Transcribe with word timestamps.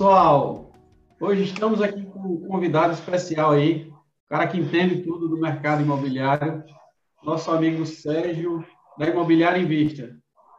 Pessoal. 0.00 0.72
Hoje 1.20 1.42
estamos 1.42 1.82
aqui 1.82 2.06
com 2.06 2.20
um 2.20 2.48
convidado 2.48 2.94
especial 2.94 3.50
aí, 3.50 3.86
um 3.86 4.28
cara 4.30 4.46
que 4.46 4.58
entende 4.58 5.02
tudo 5.02 5.28
do 5.28 5.36
mercado 5.36 5.82
imobiliário, 5.82 6.64
nosso 7.22 7.50
amigo 7.50 7.84
Sérgio, 7.84 8.64
da 8.96 9.08
Imobiliária 9.08 9.60
em 9.60 9.66
Vista. 9.66 10.16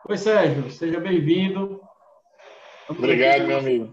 Oi, 0.08 0.16
Sérgio, 0.16 0.70
seja 0.70 1.00
bem-vindo. 1.00 1.82
Obrigado, 2.88 3.48
meu 3.48 3.58
amigo. 3.58 3.92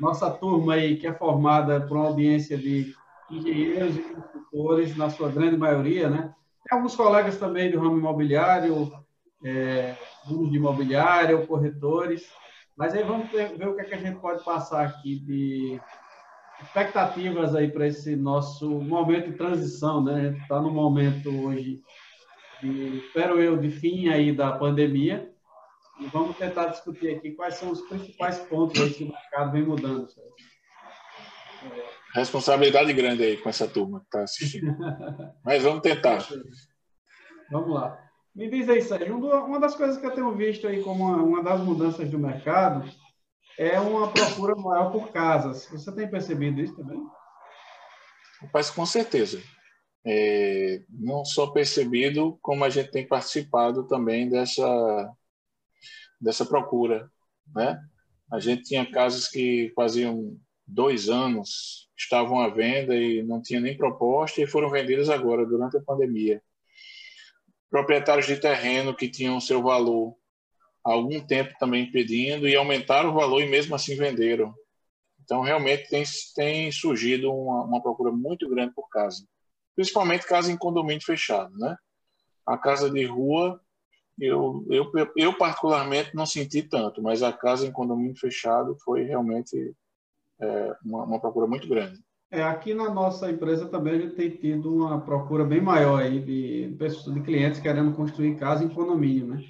Nossa 0.00 0.30
turma 0.30 0.72
aí, 0.72 0.96
que 0.96 1.06
é 1.06 1.12
formada 1.12 1.78
por 1.82 1.98
uma 1.98 2.06
audiência 2.06 2.56
de 2.56 2.94
engenheiros 3.30 3.96
e 3.96 4.00
consultores, 4.00 4.96
na 4.96 5.10
sua 5.10 5.28
grande 5.28 5.58
maioria, 5.58 6.08
né? 6.08 6.32
Tem 6.66 6.78
alguns 6.78 6.96
colegas 6.96 7.36
também 7.36 7.70
do 7.70 7.78
ramo 7.78 7.98
imobiliário, 7.98 8.90
é, 9.44 9.94
de 10.26 10.56
imobiliário, 10.56 11.46
corretores. 11.46 12.26
Mas 12.76 12.94
aí 12.94 13.02
vamos 13.02 13.30
ver, 13.30 13.56
ver 13.56 13.68
o 13.68 13.74
que, 13.74 13.80
é 13.80 13.84
que 13.84 13.94
a 13.94 13.98
gente 13.98 14.20
pode 14.20 14.44
passar 14.44 14.84
aqui 14.84 15.18
de 15.20 15.80
expectativas 16.62 17.54
aí 17.54 17.70
para 17.70 17.86
esse 17.86 18.14
nosso 18.16 18.68
momento 18.68 19.30
de 19.30 19.36
transição, 19.36 20.02
né? 20.04 20.14
A 20.14 20.32
gente 20.32 20.42
está 20.42 20.60
no 20.60 20.70
momento 20.70 21.30
hoje, 21.44 21.82
de, 22.62 22.98
espero 22.98 23.40
eu, 23.40 23.56
de 23.56 23.70
fim 23.70 24.08
aí 24.08 24.30
da 24.30 24.52
pandemia. 24.52 25.32
E 25.98 26.06
vamos 26.08 26.36
tentar 26.36 26.66
discutir 26.66 27.16
aqui 27.16 27.32
quais 27.32 27.54
são 27.54 27.70
os 27.70 27.80
principais 27.82 28.38
pontos 28.40 28.96
que 28.96 29.04
o 29.04 29.08
mercado 29.08 29.52
vem 29.52 29.62
mudando. 29.62 30.06
Responsabilidade 32.14 32.92
grande 32.92 33.22
aí 33.22 33.36
com 33.38 33.48
essa 33.48 33.66
turma 33.66 34.00
que 34.00 34.06
está 34.06 34.22
assistindo. 34.22 34.76
Mas 35.42 35.62
vamos 35.62 35.80
tentar. 35.80 36.26
Vamos 37.50 37.74
lá. 37.74 38.05
Me 38.36 38.50
diz 38.50 38.68
aí, 38.68 38.82
Sérgio, 38.82 39.16
uma 39.16 39.58
das 39.58 39.74
coisas 39.74 39.96
que 39.96 40.04
eu 40.04 40.10
tenho 40.14 40.30
visto 40.36 40.68
aí 40.68 40.82
como 40.82 41.04
uma, 41.06 41.42
das 41.42 41.58
mudanças 41.62 42.10
do 42.10 42.18
mercado 42.18 42.86
é 43.58 43.80
uma 43.80 44.12
procura 44.12 44.54
maior 44.54 44.92
por 44.92 45.10
casas. 45.10 45.66
Você 45.70 45.90
tem 45.94 46.06
percebido 46.06 46.60
isso 46.60 46.76
também? 46.76 47.00
Rapaz, 48.42 48.68
com 48.68 48.84
certeza. 48.84 49.42
É, 50.04 50.82
não 50.90 51.24
só 51.24 51.46
percebido, 51.46 52.38
como 52.42 52.62
a 52.62 52.68
gente 52.68 52.90
tem 52.90 53.08
participado 53.08 53.88
também 53.88 54.28
dessa, 54.28 55.10
dessa 56.20 56.44
procura. 56.44 57.10
Né? 57.54 57.80
A 58.30 58.38
gente 58.38 58.64
tinha 58.64 58.84
casas 58.84 59.28
que 59.28 59.72
faziam 59.74 60.36
dois 60.66 61.08
anos, 61.08 61.88
estavam 61.96 62.38
à 62.38 62.50
venda 62.50 62.94
e 62.94 63.22
não 63.22 63.40
tinha 63.40 63.60
nem 63.60 63.78
proposta 63.78 64.42
e 64.42 64.46
foram 64.46 64.68
vendidas 64.68 65.08
agora, 65.08 65.46
durante 65.46 65.78
a 65.78 65.82
pandemia 65.82 66.42
proprietários 67.70 68.26
de 68.26 68.36
terreno 68.36 68.94
que 68.94 69.08
tinham 69.08 69.40
seu 69.40 69.62
valor 69.62 70.16
há 70.84 70.92
algum 70.92 71.20
tempo 71.20 71.52
também 71.58 71.90
pedindo 71.90 72.48
e 72.48 72.54
aumentaram 72.54 73.10
o 73.10 73.14
valor 73.14 73.42
e 73.42 73.48
mesmo 73.48 73.74
assim 73.74 73.96
venderam. 73.96 74.54
Então, 75.22 75.40
realmente 75.40 75.88
tem, 75.88 76.04
tem 76.36 76.70
surgido 76.70 77.32
uma, 77.32 77.64
uma 77.64 77.82
procura 77.82 78.12
muito 78.12 78.48
grande 78.48 78.72
por 78.72 78.88
casa, 78.88 79.26
principalmente 79.74 80.26
casa 80.26 80.52
em 80.52 80.56
condomínio 80.56 81.04
fechado. 81.04 81.52
Né? 81.58 81.76
A 82.46 82.56
casa 82.56 82.88
de 82.88 83.04
rua, 83.04 83.60
eu, 84.20 84.64
eu, 84.70 84.92
eu 85.16 85.36
particularmente 85.36 86.14
não 86.14 86.24
senti 86.24 86.62
tanto, 86.62 87.02
mas 87.02 87.24
a 87.24 87.32
casa 87.32 87.66
em 87.66 87.72
condomínio 87.72 88.16
fechado 88.16 88.76
foi 88.84 89.02
realmente 89.02 89.74
é, 90.40 90.76
uma, 90.84 91.02
uma 91.02 91.20
procura 91.20 91.48
muito 91.48 91.68
grande. 91.68 91.98
É, 92.30 92.42
aqui 92.42 92.74
na 92.74 92.90
nossa 92.90 93.30
empresa 93.30 93.66
também 93.66 93.94
a 93.94 93.98
gente 94.00 94.16
tem 94.16 94.30
tido 94.30 94.74
uma 94.74 95.00
procura 95.00 95.44
bem 95.44 95.60
maior 95.60 96.02
aí 96.02 96.18
de, 96.18 96.68
de 96.68 97.20
clientes 97.20 97.60
querendo 97.60 97.94
construir 97.94 98.34
casa 98.34 98.64
em 98.64 98.68
condomínio, 98.68 99.26
né? 99.28 99.40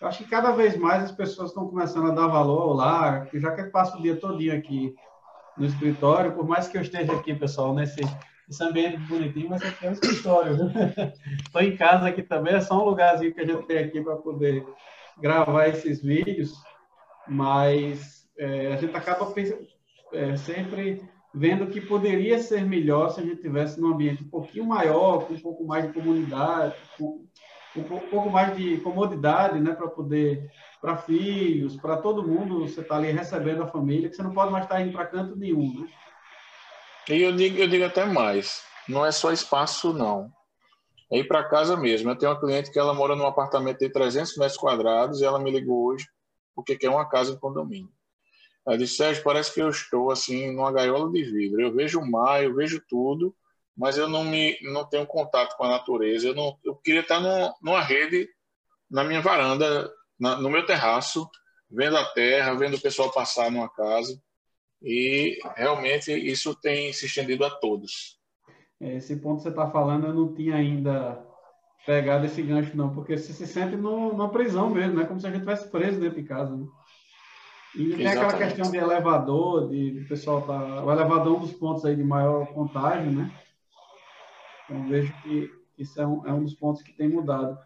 Eu 0.00 0.08
acho 0.08 0.24
que 0.24 0.28
cada 0.28 0.50
vez 0.50 0.76
mais 0.76 1.04
as 1.04 1.12
pessoas 1.12 1.50
estão 1.50 1.68
começando 1.68 2.10
a 2.10 2.14
dar 2.14 2.26
valor 2.26 2.60
ao 2.60 2.72
lar, 2.74 3.28
já 3.32 3.52
que 3.52 3.60
eu 3.62 3.70
passo 3.70 3.96
o 3.96 4.02
dia 4.02 4.16
todinho 4.16 4.54
aqui 4.54 4.94
no 5.56 5.64
escritório, 5.64 6.32
por 6.32 6.46
mais 6.46 6.66
que 6.66 6.76
eu 6.76 6.82
esteja 6.82 7.12
aqui, 7.12 7.34
pessoal, 7.34 7.72
nesse, 7.72 8.00
ambiente 8.60 8.98
bonitinho, 8.98 9.48
mas 9.48 9.62
aqui 9.62 9.86
é 9.86 9.90
um 9.90 9.92
escritório, 9.92 10.56
Estou 11.46 11.62
em 11.62 11.76
casa 11.76 12.08
aqui 12.08 12.22
também, 12.22 12.54
é 12.54 12.60
só 12.60 12.82
um 12.82 12.84
lugarzinho 12.84 13.32
que 13.32 13.40
a 13.40 13.46
gente 13.46 13.64
tem 13.66 13.78
aqui 13.78 14.00
para 14.02 14.16
poder 14.16 14.66
gravar 15.18 15.68
esses 15.68 16.02
vídeos, 16.02 16.52
mas 17.28 18.28
é, 18.36 18.74
a 18.74 18.76
gente 18.76 18.94
acaba 18.94 19.32
é, 20.12 20.36
sempre 20.36 21.08
vendo 21.34 21.66
que 21.66 21.80
poderia 21.80 22.38
ser 22.38 22.64
melhor 22.64 23.10
se 23.10 23.20
a 23.20 23.24
gente 23.24 23.42
tivesse 23.42 23.80
num 23.80 23.92
ambiente 23.92 24.22
um 24.22 24.28
pouquinho 24.28 24.64
maior, 24.64 25.26
com 25.26 25.34
um 25.34 25.40
pouco 25.40 25.64
mais 25.66 25.86
de 25.86 25.92
comunidade, 25.92 26.76
com 26.96 27.26
um 27.76 27.82
pouco 27.82 28.30
mais 28.30 28.56
de 28.56 28.76
comodidade, 28.78 29.58
né, 29.58 29.72
para 29.72 29.88
poder 29.88 30.48
para 30.80 30.96
filhos, 30.96 31.76
para 31.76 31.96
todo 31.96 32.26
mundo, 32.26 32.68
você 32.68 32.82
está 32.82 32.96
ali 32.96 33.10
recebendo 33.10 33.62
a 33.62 33.66
família, 33.66 34.08
que 34.08 34.14
você 34.14 34.22
não 34.22 34.32
pode 34.32 34.52
mais 34.52 34.64
estar 34.64 34.80
indo 34.80 34.92
para 34.92 35.06
canto 35.06 35.34
nenhum, 35.34 35.80
né? 35.80 35.88
E 37.08 37.20
eu 37.20 37.34
digo, 37.34 37.58
eu 37.58 37.68
digo 37.68 37.84
até 37.84 38.04
mais, 38.04 38.62
não 38.88 39.04
é 39.04 39.10
só 39.10 39.32
espaço 39.32 39.92
não. 39.92 40.30
É 41.10 41.18
ir 41.18 41.24
para 41.28 41.48
casa 41.48 41.76
mesmo. 41.76 42.10
Eu 42.10 42.16
tenho 42.16 42.32
uma 42.32 42.40
cliente 42.40 42.70
que 42.70 42.78
ela 42.78 42.94
mora 42.94 43.14
num 43.14 43.26
apartamento 43.26 43.78
de 43.78 43.90
300 43.90 44.36
metros 44.36 44.56
quadrados 44.56 45.20
e 45.20 45.24
ela 45.24 45.38
me 45.38 45.50
ligou 45.50 45.86
hoje 45.86 46.06
porque 46.54 46.76
quer 46.76 46.88
uma 46.88 47.08
casa 47.08 47.32
em 47.32 47.38
condomínio. 47.38 47.90
Ela 48.66 48.78
disse, 48.78 48.96
Sérgio, 48.96 49.22
parece 49.22 49.52
que 49.52 49.60
eu 49.60 49.68
estou 49.68 50.10
assim 50.10 50.50
numa 50.52 50.72
gaiola 50.72 51.10
de 51.10 51.22
vidro. 51.22 51.60
Eu 51.60 51.72
vejo 51.72 52.00
o 52.00 52.10
mar, 52.10 52.42
eu 52.42 52.54
vejo 52.54 52.82
tudo, 52.88 53.34
mas 53.76 53.98
eu 53.98 54.08
não 54.08 54.24
me 54.24 54.58
não 54.62 54.84
tenho 54.84 55.06
contato 55.06 55.56
com 55.56 55.64
a 55.64 55.70
natureza. 55.70 56.28
Eu 56.28 56.34
não 56.34 56.58
eu 56.64 56.74
queria 56.76 57.00
estar 57.00 57.20
numa, 57.20 57.54
numa 57.62 57.80
rede 57.80 58.28
na 58.90 59.04
minha 59.04 59.20
varanda, 59.20 59.90
na, 60.18 60.36
no 60.36 60.48
meu 60.48 60.64
terraço, 60.64 61.28
vendo 61.70 61.96
a 61.96 62.04
terra, 62.04 62.54
vendo 62.54 62.76
o 62.76 62.80
pessoal 62.80 63.12
passar 63.12 63.50
numa 63.50 63.68
casa. 63.68 64.18
E 64.82 65.38
realmente 65.56 66.12
isso 66.12 66.54
tem 66.54 66.92
se 66.92 67.06
estendido 67.06 67.44
a 67.44 67.50
todos. 67.50 68.18
É, 68.80 68.96
esse 68.96 69.16
ponto 69.16 69.38
que 69.38 69.42
você 69.44 69.48
está 69.48 69.70
falando, 69.70 70.06
eu 70.06 70.14
não 70.14 70.34
tinha 70.34 70.56
ainda 70.56 71.24
pegado 71.86 72.26
esse 72.26 72.42
gancho, 72.42 72.76
não, 72.76 72.94
porque 72.94 73.16
você 73.16 73.32
se 73.32 73.46
sente 73.46 73.76
no, 73.76 74.12
numa 74.12 74.30
prisão 74.30 74.70
mesmo, 74.70 74.94
né? 74.94 75.04
Como 75.06 75.20
se 75.20 75.26
a 75.26 75.30
gente 75.30 75.40
estivesse 75.40 75.70
preso 75.70 76.00
dentro 76.00 76.20
de 76.20 76.28
casa. 76.28 76.56
Né? 76.56 76.66
E 77.74 77.96
tem 77.96 78.06
Exatamente. 78.06 78.34
aquela 78.34 78.38
questão 78.38 78.70
de 78.70 78.76
elevador, 78.76 79.68
de, 79.68 79.90
de 79.90 80.04
pessoal 80.04 80.42
tá. 80.42 80.84
O 80.84 80.92
elevador 80.92 81.34
é 81.34 81.36
um 81.36 81.40
dos 81.40 81.52
pontos 81.52 81.84
aí 81.84 81.96
de 81.96 82.04
maior 82.04 82.46
contágio, 82.46 83.10
né? 83.10 83.30
Então 84.64 84.88
vejo 84.88 85.12
que 85.22 85.50
isso 85.76 86.00
é 86.00 86.06
um, 86.06 86.26
é 86.26 86.32
um 86.32 86.44
dos 86.44 86.54
pontos 86.54 86.82
que 86.82 86.92
tem 86.92 87.08
mudado. 87.08 87.58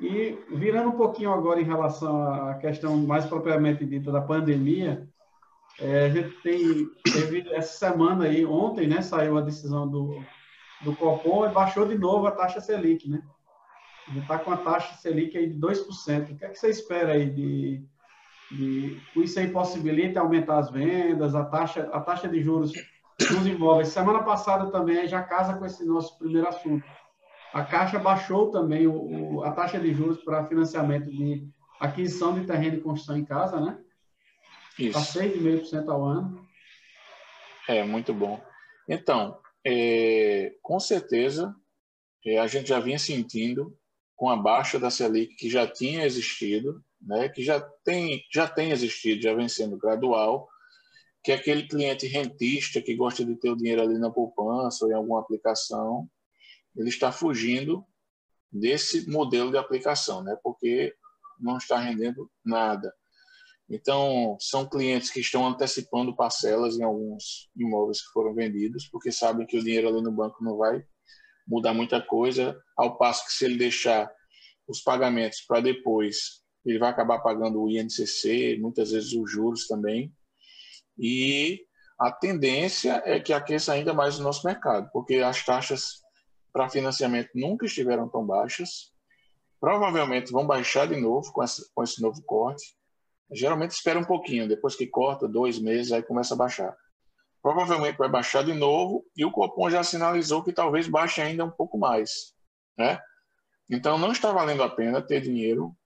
E 0.00 0.36
virando 0.50 0.90
um 0.90 0.96
pouquinho 0.96 1.32
agora 1.32 1.60
em 1.60 1.64
relação 1.64 2.30
à 2.30 2.54
questão 2.54 2.96
mais 2.98 3.24
propriamente 3.24 3.84
dita 3.86 4.10
da 4.10 4.20
pandemia, 4.20 5.08
é, 5.78 6.06
a 6.06 6.08
gente 6.08 6.30
tem, 6.42 6.86
teve 7.04 7.48
essa 7.52 7.78
semana 7.78 8.24
aí, 8.24 8.44
ontem, 8.44 8.86
né, 8.86 9.00
saiu 9.00 9.38
a 9.38 9.42
decisão 9.42 9.88
do, 9.88 10.22
do 10.82 10.94
Copom 10.96 11.46
e 11.46 11.52
baixou 11.52 11.86
de 11.86 11.96
novo 11.96 12.26
a 12.26 12.32
taxa 12.32 12.60
Selic, 12.60 13.08
né? 13.08 13.22
A 14.08 14.10
gente 14.10 14.22
está 14.22 14.38
com 14.38 14.50
a 14.50 14.56
taxa 14.56 14.94
Selic 14.96 15.36
aí 15.36 15.48
de 15.48 15.58
2%. 15.58 16.32
O 16.32 16.36
que 16.36 16.44
é 16.44 16.48
que 16.48 16.58
você 16.58 16.68
espera 16.68 17.12
aí 17.12 17.28
de, 17.30 17.84
e 18.52 19.00
isso 19.16 19.38
aí 19.38 19.48
possibilita 19.48 20.20
aumentar 20.20 20.58
as 20.58 20.70
vendas, 20.70 21.34
a 21.34 21.44
taxa, 21.44 21.88
a 21.92 22.00
taxa 22.00 22.28
de 22.28 22.42
juros 22.42 22.72
dos 23.18 23.46
imóveis. 23.46 23.88
Semana 23.88 24.22
passada 24.22 24.70
também 24.70 25.06
já 25.08 25.22
casa 25.22 25.54
com 25.54 25.66
esse 25.66 25.84
nosso 25.84 26.18
primeiro 26.18 26.48
assunto. 26.48 26.84
A 27.52 27.64
Caixa 27.64 27.98
baixou 27.98 28.50
também 28.50 28.86
o, 28.86 29.36
o, 29.36 29.42
a 29.42 29.50
taxa 29.50 29.80
de 29.80 29.92
juros 29.92 30.22
para 30.22 30.46
financiamento 30.46 31.10
de 31.10 31.48
aquisição 31.80 32.38
de 32.38 32.46
terreno 32.46 32.76
e 32.76 32.80
construção 32.80 33.16
em 33.16 33.24
casa, 33.24 33.60
né? 33.60 33.78
Isso. 34.78 34.98
Está 34.98 35.20
6,5% 35.20 35.88
ao 35.88 36.04
ano. 36.04 36.46
É, 37.68 37.82
muito 37.82 38.12
bom. 38.12 38.40
Então, 38.88 39.38
é, 39.64 40.54
com 40.62 40.78
certeza, 40.78 41.54
é, 42.24 42.38
a 42.38 42.46
gente 42.46 42.68
já 42.68 42.78
vinha 42.78 42.98
sentindo 42.98 43.76
com 44.14 44.28
a 44.28 44.36
baixa 44.36 44.78
da 44.78 44.90
Selic 44.90 45.34
que 45.34 45.48
já 45.48 45.66
tinha 45.66 46.04
existido, 46.04 46.82
né, 47.06 47.28
que 47.28 47.42
já 47.42 47.60
tem, 47.84 48.24
já 48.32 48.48
tem 48.48 48.72
existido, 48.72 49.22
já 49.22 49.32
vem 49.32 49.48
sendo 49.48 49.78
gradual, 49.78 50.48
que 51.22 51.30
é 51.30 51.36
aquele 51.36 51.66
cliente 51.66 52.06
rentista 52.06 52.82
que 52.82 52.96
gosta 52.96 53.24
de 53.24 53.36
ter 53.36 53.50
o 53.50 53.56
dinheiro 53.56 53.80
ali 53.80 53.98
na 53.98 54.10
poupança 54.10 54.84
ou 54.84 54.90
em 54.90 54.94
alguma 54.94 55.20
aplicação, 55.20 56.08
ele 56.76 56.88
está 56.88 57.12
fugindo 57.12 57.84
desse 58.52 59.08
modelo 59.08 59.50
de 59.50 59.56
aplicação, 59.56 60.22
né, 60.22 60.36
porque 60.42 60.94
não 61.38 61.56
está 61.56 61.78
rendendo 61.78 62.30
nada. 62.44 62.92
Então, 63.68 64.36
são 64.40 64.68
clientes 64.68 65.10
que 65.10 65.20
estão 65.20 65.46
antecipando 65.46 66.14
parcelas 66.14 66.78
em 66.78 66.84
alguns 66.84 67.50
imóveis 67.56 68.00
que 68.00 68.12
foram 68.12 68.34
vendidos, 68.34 68.88
porque 68.88 69.10
sabem 69.10 69.46
que 69.46 69.58
o 69.58 69.62
dinheiro 69.62 69.88
ali 69.88 70.00
no 70.00 70.12
banco 70.12 70.42
não 70.42 70.56
vai 70.56 70.84
mudar 71.46 71.74
muita 71.74 72.00
coisa, 72.00 72.60
ao 72.76 72.96
passo 72.96 73.24
que 73.26 73.32
se 73.32 73.44
ele 73.44 73.56
deixar 73.56 74.10
os 74.68 74.80
pagamentos 74.80 75.40
para 75.42 75.60
depois 75.60 76.45
ele 76.66 76.78
vai 76.78 76.90
acabar 76.90 77.20
pagando 77.20 77.62
o 77.62 77.70
INCC, 77.70 78.58
muitas 78.60 78.90
vezes 78.90 79.12
os 79.12 79.30
juros 79.30 79.68
também. 79.68 80.12
E 80.98 81.64
a 81.98 82.10
tendência 82.10 83.02
é 83.06 83.20
que 83.20 83.32
aqueça 83.32 83.72
ainda 83.72 83.94
mais 83.94 84.18
o 84.18 84.22
nosso 84.22 84.44
mercado, 84.44 84.90
porque 84.92 85.16
as 85.16 85.44
taxas 85.44 86.02
para 86.52 86.68
financiamento 86.68 87.30
nunca 87.34 87.66
estiveram 87.66 88.08
tão 88.08 88.26
baixas. 88.26 88.92
Provavelmente 89.60 90.32
vão 90.32 90.46
baixar 90.46 90.88
de 90.88 90.96
novo 90.96 91.32
com 91.32 91.42
esse, 91.42 91.72
com 91.72 91.82
esse 91.82 92.02
novo 92.02 92.20
corte. 92.22 92.76
Geralmente 93.32 93.70
espera 93.70 93.98
um 93.98 94.04
pouquinho, 94.04 94.48
depois 94.48 94.74
que 94.74 94.86
corta, 94.86 95.28
dois 95.28 95.58
meses, 95.58 95.92
aí 95.92 96.02
começa 96.02 96.34
a 96.34 96.36
baixar. 96.36 96.76
Provavelmente 97.40 97.96
vai 97.96 98.08
baixar 98.08 98.42
de 98.42 98.52
novo 98.52 99.04
e 99.16 99.24
o 99.24 99.30
Copom 99.30 99.70
já 99.70 99.84
sinalizou 99.84 100.42
que 100.42 100.52
talvez 100.52 100.88
baixe 100.88 101.20
ainda 101.20 101.44
um 101.44 101.50
pouco 101.50 101.78
mais. 101.78 102.34
Né? 102.76 103.00
Então, 103.70 103.98
não 103.98 104.12
está 104.12 104.32
valendo 104.32 104.62
a 104.62 104.68
pena 104.68 105.00
ter 105.00 105.20
dinheiro 105.20 105.76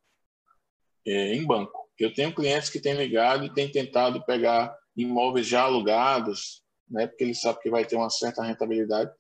é, 1.07 1.35
em 1.35 1.47
banco. 1.47 1.89
Eu 1.99 2.13
tenho 2.13 2.35
clientes 2.35 2.71
que 2.71 2.81
têm 2.81 2.95
ligado 2.95 3.45
e 3.45 3.53
têm 3.53 3.71
tentado 3.71 4.25
pegar 4.25 4.75
imóveis 4.97 5.47
já 5.47 5.63
alugados, 5.63 6.63
né, 6.89 7.07
porque 7.07 7.25
eles 7.25 7.41
sabem 7.41 7.61
que 7.61 7.71
vai 7.71 7.85
ter 7.85 7.97
uma 7.97 8.11
certa 8.11 8.43
rentabilidade. 8.43 9.11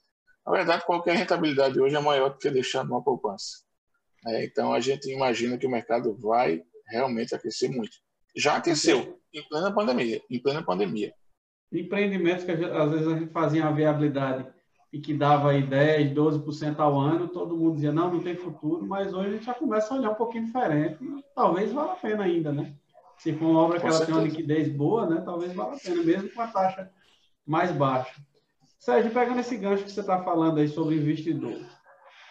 Na 0.47 0.53
verdade, 0.53 0.85
qualquer 0.85 1.17
rentabilidade 1.17 1.81
hoje 1.81 1.95
é 1.95 2.01
maior 2.01 2.31
do 2.31 2.39
que 2.39 2.51
deixar 2.51 2.85
numa 2.85 3.03
poupança. 3.03 3.63
É, 4.27 4.45
então, 4.45 4.73
a 4.73 4.81
gente 4.81 5.11
imagina 5.11 5.57
que 5.57 5.67
o 5.67 5.71
mercado 5.71 6.17
vai 6.19 6.63
realmente 6.89 7.35
aquecer 7.35 7.71
muito. 7.71 7.97
Já 8.37 8.57
aqueceu 8.57 9.21
em 9.33 9.43
plena 9.49 9.73
pandemia. 9.73 10.23
Em 10.31 10.39
plena 10.41 10.63
pandemia. 10.63 11.15
Empreendimentos 11.73 12.45
que 12.45 12.51
às 12.51 12.91
vezes 12.91 13.07
a 13.07 13.19
gente 13.19 13.33
fazia 13.33 13.67
a 13.67 13.73
viabilidade 13.73 14.47
e 14.93 14.99
que 14.99 15.15
dava 15.15 15.51
aí 15.51 15.63
10, 15.63 16.13
12% 16.13 16.81
ao 16.81 16.99
ano, 16.99 17.29
todo 17.29 17.57
mundo 17.57 17.75
dizia, 17.75 17.93
não, 17.93 18.13
não 18.13 18.21
tem 18.21 18.35
futuro, 18.35 18.85
mas 18.87 19.15
hoje 19.15 19.29
a 19.29 19.33
gente 19.33 19.45
já 19.45 19.55
começa 19.55 19.95
a 19.95 19.99
olhar 19.99 20.11
um 20.11 20.17
pouquinho 20.17 20.47
diferente 20.47 20.99
e 21.03 21.25
talvez 21.35 21.73
valha 21.73 21.93
a 21.93 21.97
pena 21.97 22.25
ainda, 22.25 22.53
né? 22.53 22.75
Se 23.17 23.33
for 23.33 23.47
uma 23.47 23.61
obra 23.61 23.79
que 23.79 23.87
ela 23.87 24.05
tem 24.05 24.15
uma 24.15 24.25
liquidez 24.25 24.69
boa, 24.69 25.07
né, 25.07 25.23
talvez 25.25 25.53
valha 25.53 25.77
a 25.77 25.79
pena, 25.79 26.03
mesmo 26.03 26.31
com 26.31 26.41
a 26.41 26.49
taxa 26.49 26.91
mais 27.47 27.71
baixa. 27.71 28.21
Sérgio, 28.79 29.13
pegando 29.13 29.41
esse 29.41 29.57
gancho 29.57 29.85
que 29.85 29.93
você 29.93 30.01
está 30.01 30.23
falando 30.23 30.59
aí 30.59 30.67
sobre 30.67 30.97
investidor, 30.97 31.61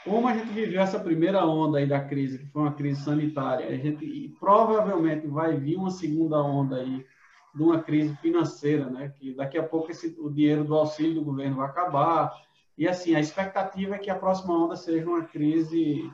como 0.03 0.27
a 0.27 0.33
gente 0.33 0.51
viveu 0.51 0.81
essa 0.81 0.99
primeira 0.99 1.45
onda 1.45 1.77
aí 1.77 1.85
da 1.85 2.03
crise, 2.03 2.39
que 2.39 2.47
foi 2.47 2.63
uma 2.63 2.73
crise 2.73 3.03
sanitária, 3.03 3.67
a 3.67 3.77
gente 3.77 4.35
provavelmente 4.39 5.27
vai 5.27 5.55
vir 5.55 5.75
uma 5.75 5.91
segunda 5.91 6.41
onda 6.41 6.77
aí 6.77 7.05
de 7.53 7.63
uma 7.63 7.81
crise 7.81 8.15
financeira, 8.17 8.89
né? 8.89 9.09
Que 9.09 9.33
daqui 9.33 9.57
a 9.57 9.63
pouco 9.63 9.91
esse, 9.91 10.15
o 10.19 10.29
dinheiro 10.29 10.63
do 10.63 10.75
auxílio 10.75 11.15
do 11.15 11.23
governo 11.23 11.57
vai 11.57 11.67
acabar, 11.67 12.33
e 12.79 12.87
assim, 12.87 13.13
a 13.13 13.19
expectativa 13.19 13.95
é 13.95 13.99
que 13.99 14.09
a 14.09 14.15
próxima 14.15 14.57
onda 14.57 14.77
seja 14.77 15.05
uma 15.05 15.25
crise, 15.25 16.09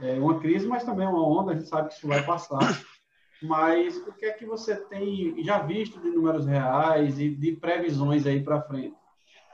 é, 0.00 0.18
uma 0.18 0.40
crise, 0.40 0.66
mas 0.66 0.82
também 0.82 1.06
uma 1.06 1.24
onda, 1.24 1.52
a 1.52 1.54
gente 1.54 1.68
sabe 1.68 1.90
que 1.90 1.94
isso 1.94 2.08
vai 2.08 2.20
passar. 2.26 2.58
Mas 3.40 3.96
o 3.98 4.12
que 4.12 4.26
é 4.26 4.32
que 4.32 4.44
você 4.44 4.74
tem 4.74 5.40
já 5.44 5.60
visto 5.60 6.00
de 6.00 6.08
números 6.08 6.44
reais 6.44 7.20
e 7.20 7.28
de 7.28 7.52
previsões 7.52 8.26
aí 8.26 8.42
para 8.42 8.62
frente? 8.62 8.96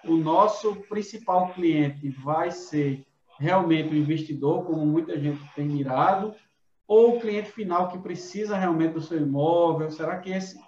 O 0.05 0.17
nosso 0.17 0.75
principal 0.89 1.53
cliente 1.53 2.09
vai 2.09 2.51
ser 2.51 3.07
realmente 3.39 3.93
o 3.93 3.97
investidor, 3.97 4.65
como 4.65 4.87
muita 4.87 5.21
gente 5.21 5.41
tem 5.55 5.67
mirado, 5.67 6.35
ou 6.87 7.17
o 7.17 7.21
cliente 7.21 7.53
final 7.53 7.89
que 7.89 7.99
precisa 7.99 8.57
realmente 8.57 8.95
do 8.95 9.03
seu 9.03 9.21
imóvel? 9.21 9.91
Será 9.91 10.19
que 10.19 10.31
esse, 10.31 10.59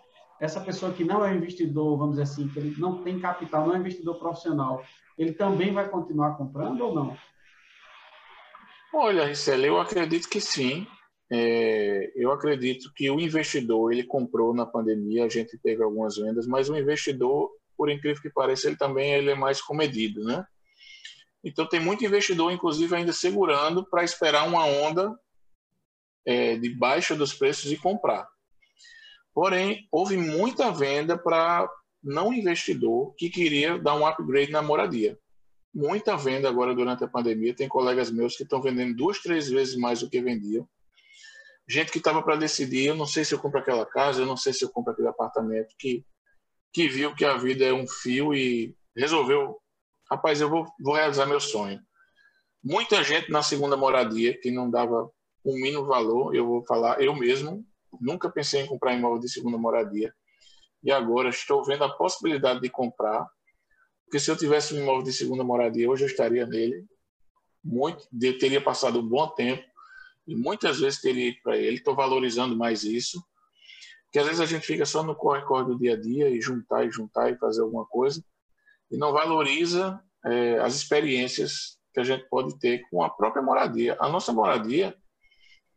essa 0.40 0.60
pessoa 0.60 0.92
que 0.92 1.04
não 1.04 1.24
é 1.24 1.34
investidor, 1.34 1.98
vamos 1.98 2.12
dizer 2.16 2.22
assim, 2.22 2.48
que 2.48 2.58
ele 2.58 2.74
não 2.78 3.02
tem 3.02 3.20
capital, 3.20 3.66
não 3.66 3.76
é 3.76 3.78
investidor 3.78 4.18
profissional, 4.18 4.82
ele 5.18 5.32
também 5.32 5.72
vai 5.72 5.88
continuar 5.88 6.36
comprando 6.36 6.80
ou 6.80 6.94
não? 6.94 7.18
Olha, 8.94 9.26
Ricele, 9.26 9.66
eu 9.66 9.78
acredito 9.78 10.28
que 10.28 10.40
sim. 10.40 10.86
É, 11.30 12.10
eu 12.16 12.32
acredito 12.32 12.90
que 12.92 13.08
o 13.08 13.20
investidor 13.20 13.92
ele 13.92 14.02
comprou 14.02 14.52
na 14.52 14.66
pandemia, 14.66 15.26
a 15.26 15.28
gente 15.28 15.56
teve 15.58 15.82
algumas 15.82 16.16
vendas, 16.16 16.46
mas 16.46 16.68
o 16.68 16.76
investidor, 16.76 17.50
por 17.76 17.88
incrível 17.90 18.20
que 18.20 18.30
pareça, 18.30 18.66
ele 18.66 18.76
também 18.76 19.12
ele 19.12 19.30
é 19.30 19.34
mais 19.34 19.60
comedido, 19.60 20.24
né? 20.24 20.44
Então 21.44 21.68
tem 21.68 21.80
muito 21.80 22.04
investidor, 22.04 22.50
inclusive, 22.50 22.94
ainda 22.96 23.12
segurando 23.12 23.84
para 23.88 24.02
esperar 24.02 24.48
uma 24.48 24.64
onda 24.64 25.14
é, 26.24 26.56
de 26.56 26.70
baixa 26.70 27.14
dos 27.14 27.32
preços 27.32 27.70
e 27.70 27.76
comprar. 27.76 28.26
Porém, 29.34 29.86
houve 29.90 30.16
muita 30.16 30.70
venda 30.70 31.16
para 31.16 31.68
não 32.02 32.32
investidor 32.32 33.14
que 33.16 33.30
queria 33.30 33.78
dar 33.78 33.94
um 33.94 34.06
upgrade 34.06 34.50
na 34.50 34.62
moradia. 34.62 35.18
Muita 35.72 36.16
venda 36.16 36.48
agora 36.48 36.74
durante 36.74 37.04
a 37.04 37.08
pandemia. 37.08 37.54
Tem 37.54 37.68
colegas 37.68 38.10
meus 38.10 38.36
que 38.36 38.42
estão 38.42 38.60
vendendo 38.60 38.96
duas, 38.96 39.20
três 39.20 39.48
vezes 39.48 39.76
mais 39.76 40.00
do 40.00 40.10
que 40.10 40.20
vendiam. 40.20 40.68
Gente 41.68 41.92
que 41.92 41.98
estava 41.98 42.20
para 42.22 42.34
decidir, 42.34 42.86
eu 42.86 42.96
não 42.96 43.06
sei 43.06 43.24
se 43.24 43.32
eu 43.32 43.38
compro 43.38 43.60
aquela 43.60 43.86
casa, 43.86 44.22
eu 44.22 44.26
não 44.26 44.36
sei 44.36 44.52
se 44.52 44.64
eu 44.64 44.70
compro 44.70 44.92
aquele 44.92 45.06
apartamento, 45.06 45.72
que, 45.78 46.04
que 46.72 46.88
viu 46.88 47.14
que 47.14 47.24
a 47.24 47.36
vida 47.36 47.64
é 47.64 47.72
um 47.72 47.86
fio 47.86 48.34
e 48.34 48.74
resolveu, 48.96 49.56
rapaz, 50.10 50.40
eu 50.40 50.50
vou, 50.50 50.66
vou 50.80 50.94
realizar 50.94 51.26
meu 51.26 51.38
sonho. 51.38 51.80
Muita 52.62 53.04
gente 53.04 53.30
na 53.30 53.42
segunda 53.42 53.76
moradia 53.76 54.36
que 54.36 54.50
não 54.50 54.68
dava 54.68 55.08
o 55.44 55.52
um 55.52 55.54
mínimo 55.54 55.86
valor, 55.86 56.34
eu 56.34 56.44
vou 56.44 56.64
falar, 56.66 57.00
eu 57.00 57.14
mesmo 57.14 57.64
nunca 58.00 58.30
pensei 58.30 58.62
em 58.62 58.66
comprar 58.66 58.94
imóvel 58.94 59.18
de 59.18 59.28
segunda 59.28 59.56
moradia 59.56 60.12
e 60.82 60.90
agora 60.90 61.28
estou 61.28 61.64
vendo 61.64 61.84
a 61.84 61.92
possibilidade 61.92 62.60
de 62.60 62.70
comprar, 62.70 63.26
porque 64.04 64.18
se 64.18 64.30
eu 64.30 64.36
tivesse 64.36 64.74
um 64.74 64.78
imóvel 64.82 65.02
de 65.02 65.12
segunda 65.12 65.44
moradia, 65.44 65.88
hoje 65.88 66.04
eu 66.04 66.08
estaria 66.08 66.46
nele, 66.46 66.84
muito, 67.62 68.08
teria 68.38 68.60
passado 68.60 69.00
um 69.00 69.06
bom 69.06 69.28
tempo 69.28 69.62
e 70.26 70.34
muitas 70.34 70.80
vezes 70.80 71.00
teria 71.00 71.28
ido 71.28 71.38
para 71.42 71.56
ele. 71.56 71.76
Estou 71.76 71.94
valorizando 71.94 72.56
mais 72.56 72.82
isso, 72.82 73.22
porque 74.04 74.18
às 74.18 74.26
vezes 74.26 74.40
a 74.40 74.46
gente 74.46 74.66
fica 74.66 74.86
só 74.86 75.02
no 75.02 75.14
corre-corre 75.14 75.66
do 75.66 75.78
dia 75.78 75.94
a 75.94 76.00
dia 76.00 76.28
e 76.30 76.40
juntar 76.40 76.86
e 76.86 76.90
juntar 76.90 77.30
e 77.30 77.38
fazer 77.38 77.62
alguma 77.62 77.86
coisa 77.86 78.24
e 78.90 78.96
não 78.96 79.12
valoriza 79.12 80.02
é, 80.24 80.58
as 80.58 80.74
experiências 80.74 81.78
que 81.94 82.00
a 82.00 82.04
gente 82.04 82.28
pode 82.28 82.58
ter 82.58 82.82
com 82.90 83.02
a 83.02 83.10
própria 83.10 83.42
moradia. 83.42 83.96
A 84.00 84.08
nossa 84.08 84.32
moradia, 84.32 84.96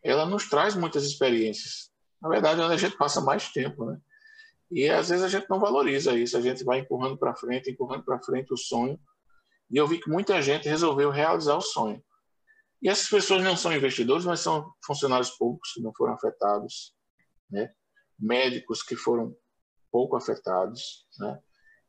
ela 0.02 0.26
nos 0.26 0.50
traz 0.50 0.76
muitas 0.76 1.04
experiências. 1.04 1.93
Na 2.24 2.30
verdade, 2.30 2.62
é 2.62 2.64
onde 2.64 2.74
a 2.74 2.78
gente 2.78 2.96
passa 2.96 3.20
mais 3.20 3.52
tempo, 3.52 3.84
né? 3.84 4.00
E 4.72 4.90
às 4.90 5.10
vezes 5.10 5.26
a 5.26 5.28
gente 5.28 5.50
não 5.50 5.60
valoriza 5.60 6.18
isso, 6.18 6.38
a 6.38 6.42
gente 6.42 6.64
vai 6.64 6.80
empurrando 6.80 7.18
para 7.18 7.36
frente, 7.36 7.70
empurrando 7.70 8.06
para 8.06 8.24
frente 8.24 8.54
o 8.54 8.58
sonho. 8.58 8.98
E 9.70 9.76
eu 9.76 9.86
vi 9.86 10.00
que 10.00 10.10
muita 10.10 10.42
gente 10.42 10.70
resolveu 10.70 11.12
realizar 11.12 11.58
o 11.58 11.62
sonho. 11.62 12.02
E 12.82 12.88
essas 12.88 13.10
pessoas 13.10 13.44
não 13.44 13.58
são 13.58 13.74
investidores, 13.74 14.26
mas 14.26 14.40
são 14.40 14.74
funcionários 14.86 15.32
públicos 15.32 15.74
que 15.74 15.82
não 15.82 15.94
foram 15.94 16.14
afetados, 16.14 16.96
né? 17.52 17.70
médicos 18.18 18.82
que 18.82 18.96
foram 18.96 19.36
pouco 19.92 20.16
afetados. 20.16 21.06
Né? 21.20 21.40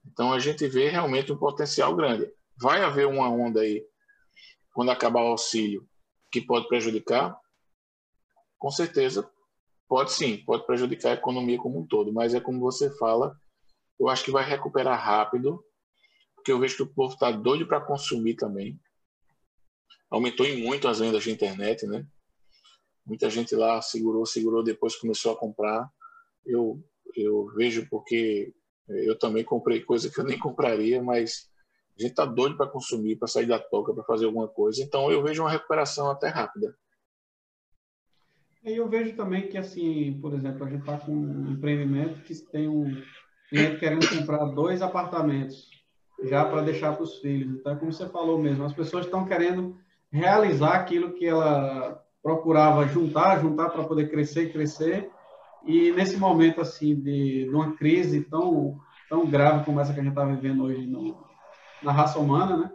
Então 0.05 0.33
a 0.33 0.41
gente 0.41 0.67
vê 0.67 0.89
realmente 0.89 1.33
um 1.33 1.39
potencial 1.39 1.95
grande. 1.95 2.29
Vai 2.57 2.83
haver 2.83 3.07
uma 3.07 3.29
onda 3.29 3.61
aí, 3.61 3.87
quando 4.73 4.91
acabar 4.91 5.23
o 5.23 5.29
auxílio, 5.29 5.89
que 6.31 6.41
pode 6.41 6.67
prejudicar? 6.67 7.39
Com 8.59 8.71
certeza 8.71 9.31
Pode 9.89 10.13
sim, 10.13 10.39
pode 10.45 10.67
prejudicar 10.67 11.11
a 11.11 11.15
economia 11.15 11.59
como 11.59 11.81
um 11.81 11.87
todo, 11.87 12.13
mas 12.13 12.35
é 12.35 12.41
como 12.41 12.61
você 12.61 12.91
fala, 12.97 13.39
eu 13.99 14.09
acho 14.09 14.25
que 14.25 14.31
vai 14.31 14.45
recuperar 14.45 14.99
rápido, 14.99 15.63
porque 16.35 16.51
eu 16.51 16.59
vejo 16.59 16.77
que 16.77 16.83
o 16.83 16.95
povo 16.95 17.15
está 17.15 17.31
doido 17.31 17.67
para 17.67 17.81
consumir 17.81 18.35
também. 18.35 18.79
Aumentou 20.11 20.47
em 20.47 20.63
muito 20.63 20.89
as 20.89 20.99
vendas 20.99 21.23
de 21.23 21.31
internet, 21.31 21.87
né? 21.87 22.07
Muita 23.05 23.29
gente 23.29 23.55
lá 23.55 23.81
segurou, 23.83 24.25
segurou, 24.25 24.63
depois 24.63 24.97
começou 24.97 25.33
a 25.33 25.37
comprar. 25.37 25.91
Eu, 26.45 26.83
eu 27.15 27.47
vejo 27.55 27.87
porque 27.89 28.55
eu 28.89 29.19
também 29.19 29.45
comprei 29.45 29.83
coisa 29.83 30.11
que 30.11 30.19
eu 30.19 30.25
nem 30.25 30.39
compraria, 30.39 31.03
mas 31.03 31.51
a 31.99 32.03
gente 32.03 32.11
está 32.11 32.25
doido 32.25 32.57
para 32.57 32.71
consumir, 32.71 33.17
para 33.17 33.29
sair 33.29 33.47
da 33.47 33.59
toca, 33.59 33.95
para 33.95 34.05
fazer 34.05 34.27
alguma 34.27 34.49
coisa. 34.49 34.83
Então 34.83 35.11
eu 35.11 35.23
vejo 35.23 35.43
uma 35.43 35.51
recuperação 35.51 36.11
até 36.11 36.29
rápida. 36.29 36.77
E 38.65 38.77
eu 38.77 38.89
vejo 38.89 39.15
também 39.15 39.49
que, 39.49 39.59
assim, 39.59 40.19
por 40.23 40.33
exemplo, 40.33 40.65
a 40.65 40.71
gente 40.71 40.81
está 40.81 40.97
com 40.97 41.13
um 41.13 41.53
empreendimento 41.53 42.23
que 42.23 42.35
tem 42.51 42.67
um 42.67 42.85
cliente 43.51 43.79
querendo 43.79 44.09
comprar 44.09 44.47
dois 44.47 44.81
apartamentos 44.81 45.69
já 46.23 46.45
para 46.47 46.63
deixar 46.63 46.95
para 46.95 47.03
os 47.03 47.19
filhos. 47.19 47.59
Então, 47.59 47.73
é 47.73 47.77
como 47.77 47.93
você 47.93 48.09
falou 48.09 48.39
mesmo, 48.39 48.65
as 48.65 48.73
pessoas 48.73 49.05
estão 49.05 49.27
querendo 49.27 49.77
realizar 50.11 50.77
aquilo 50.77 51.13
que 51.13 51.27
ela 51.27 52.03
procurava 52.23 52.89
juntar, 52.89 53.41
juntar 53.41 53.69
para 53.69 53.85
poder 53.85 54.11
crescer, 54.11 54.51
crescer. 54.51 55.11
E 55.67 55.93
nesse 55.93 56.17
momento, 56.17 56.63
assim, 56.63 56.95
de, 56.95 57.45
de 57.45 57.51
uma 57.51 57.77
crise 57.77 58.23
tão, 58.23 58.79
tão 59.11 59.27
grave 59.27 59.65
como 59.67 59.79
essa 59.79 59.93
que 59.93 60.01
a 60.01 60.03
gente 60.03 60.13
está 60.13 60.25
vivendo 60.25 60.65
hoje 60.65 60.87
no, 60.87 61.23
na 61.83 61.93
raça 61.93 62.19
humana, 62.19 62.57
né? 62.57 62.71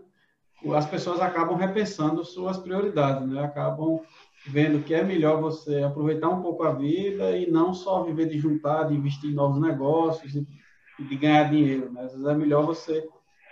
As 0.75 0.85
pessoas 0.85 1.21
acabam 1.21 1.55
repensando 1.55 2.23
suas 2.23 2.57
prioridades, 2.57 3.27
né? 3.27 3.43
Acabam 3.43 4.01
vendo 4.47 4.83
que 4.83 4.93
é 4.93 5.03
melhor 5.03 5.41
você 5.41 5.83
aproveitar 5.83 6.29
um 6.29 6.41
pouco 6.41 6.63
a 6.63 6.71
vida 6.71 7.35
e 7.37 7.49
não 7.49 7.73
só 7.73 8.03
viver 8.03 8.27
de 8.27 8.39
juntar, 8.39 8.85
de 8.85 8.95
investir 8.95 9.29
em 9.29 9.35
novos 9.35 9.59
negócios 9.61 10.33
e 10.35 11.03
de 11.03 11.15
ganhar 11.15 11.49
dinheiro. 11.49 11.91
Né? 11.91 12.03
Às 12.03 12.11
vezes 12.11 12.25
é 12.25 12.33
melhor 12.33 12.65
você 12.65 13.07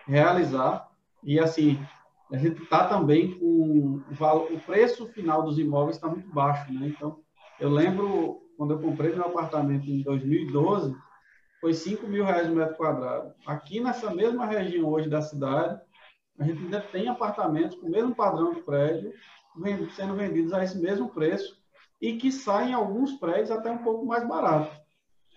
realizar. 0.06 0.90
E 1.24 1.40
assim, 1.40 1.80
a 2.32 2.38
gente 2.38 2.64
está 2.64 2.88
também 2.88 3.38
com 3.38 3.46
o, 3.46 4.54
o 4.54 4.60
preço 4.66 5.08
final 5.08 5.44
dos 5.44 5.60
imóveis 5.60 5.98
está 5.98 6.08
muito 6.08 6.30
baixo. 6.30 6.72
Né? 6.74 6.88
Então, 6.88 7.20
eu 7.60 7.70
lembro 7.70 8.42
quando 8.58 8.74
eu 8.74 8.80
comprei 8.80 9.14
meu 9.14 9.26
apartamento 9.26 9.88
em 9.88 10.02
2012, 10.02 10.96
foi 11.62 11.74
5 11.74 12.08
mil 12.08 12.24
reais 12.24 12.50
o 12.50 12.56
metro 12.56 12.76
quadrado. 12.76 13.34
Aqui 13.46 13.80
nessa 13.80 14.14
mesma 14.14 14.46
região 14.46 14.90
hoje 14.90 15.10
da 15.10 15.22
cidade, 15.22 15.80
a 16.40 16.44
gente 16.44 16.64
ainda 16.64 16.82
tem 16.82 17.08
apartamentos 17.08 17.78
com 17.78 17.88
o 17.88 17.92
mesmo 17.92 18.16
padrão 18.16 18.54
de 18.54 18.62
prédio, 18.62 19.12
sendo 19.96 20.16
vendidos 20.16 20.54
a 20.54 20.64
esse 20.64 20.78
mesmo 20.78 21.10
preço 21.10 21.58
e 22.02 22.18
que 22.18 22.32
saem 22.32 22.74
alguns 22.74 23.14
prédios 23.14 23.52
até 23.52 23.72
um 23.72 23.80
pouco 23.80 24.06
mais 24.06 24.28
barato. 24.28 24.76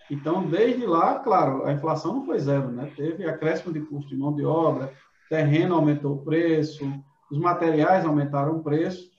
Então, 0.09 0.47
desde 0.47 0.85
lá, 0.85 1.19
claro, 1.19 1.65
a 1.65 1.71
inflação 1.71 2.15
não 2.15 2.25
foi 2.25 2.37
zero, 2.39 2.69
né? 2.69 2.91
Teve 2.95 3.27
acréscimo 3.27 3.73
de 3.73 3.81
custo 3.81 4.09
de 4.09 4.17
mão 4.17 4.35
de 4.35 4.43
obra, 4.43 4.93
terreno 5.29 5.75
aumentou 5.75 6.15
o 6.15 6.23
preço, 6.23 6.85
os 7.31 7.37
materiais 7.37 8.05
aumentaram 8.05 8.57
o 8.57 8.63
preço 8.63 9.09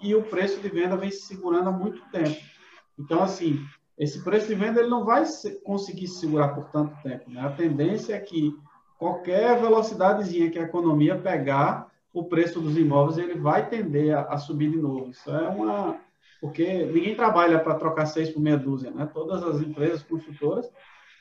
e 0.00 0.14
o 0.14 0.22
preço 0.22 0.60
de 0.60 0.68
venda 0.68 0.96
vem 0.96 1.10
se 1.10 1.22
segurando 1.22 1.68
há 1.68 1.72
muito 1.72 2.00
tempo. 2.10 2.40
Então, 2.98 3.22
assim, 3.22 3.62
esse 3.98 4.22
preço 4.22 4.46
de 4.46 4.54
venda 4.54 4.80
ele 4.80 4.88
não 4.88 5.04
vai 5.04 5.24
conseguir 5.64 6.06
se 6.06 6.20
segurar 6.20 6.48
por 6.48 6.70
tanto 6.70 6.96
tempo. 7.02 7.30
Né? 7.30 7.40
A 7.40 7.50
tendência 7.50 8.14
é 8.14 8.20
que 8.20 8.56
qualquer 8.96 9.60
velocidadezinha 9.60 10.50
que 10.50 10.58
a 10.58 10.62
economia 10.62 11.18
pegar, 11.18 11.87
o 12.12 12.24
preço 12.24 12.60
dos 12.60 12.76
imóveis 12.76 13.18
ele 13.18 13.38
vai 13.38 13.68
tender 13.68 14.16
a, 14.16 14.22
a 14.22 14.38
subir 14.38 14.70
de 14.70 14.78
novo. 14.78 15.10
Isso 15.10 15.30
é 15.30 15.48
uma 15.48 15.98
porque 16.40 16.84
ninguém 16.86 17.16
trabalha 17.16 17.58
para 17.58 17.74
trocar 17.74 18.06
seis 18.06 18.30
por 18.30 18.40
meia 18.40 18.56
dúzia, 18.56 18.92
né? 18.92 19.08
Todas 19.12 19.42
as 19.42 19.60
empresas 19.60 20.02
construtoras 20.04 20.70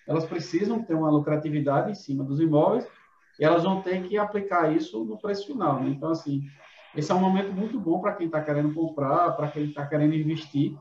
elas 0.08 0.26
precisam 0.26 0.82
ter 0.82 0.94
uma 0.94 1.12
lucratividade 1.12 1.92
em 1.92 1.96
cima 1.96 2.24
dos 2.24 2.40
imóveis 2.40 2.88
e 3.40 3.44
elas 3.44 3.64
vão 3.64 3.82
ter 3.82 4.02
que 4.04 4.18
aplicar 4.18 4.74
isso 4.74 5.04
no 5.04 5.18
preço 5.20 5.46
final. 5.46 5.82
Né? 5.82 5.90
Então, 5.90 6.10
assim, 6.10 6.44
esse 6.96 7.12
é 7.12 7.16
um 7.16 7.20
momento 7.20 7.52
muito 7.52 7.80
bom 7.80 8.00
para 8.00 8.14
quem 8.14 8.28
está 8.28 8.42
querendo 8.42 8.74
comprar, 8.74 9.32
para 9.34 9.50
quem 9.50 9.66
está 9.66 9.86
querendo 9.86 10.16
investir. 10.16 10.76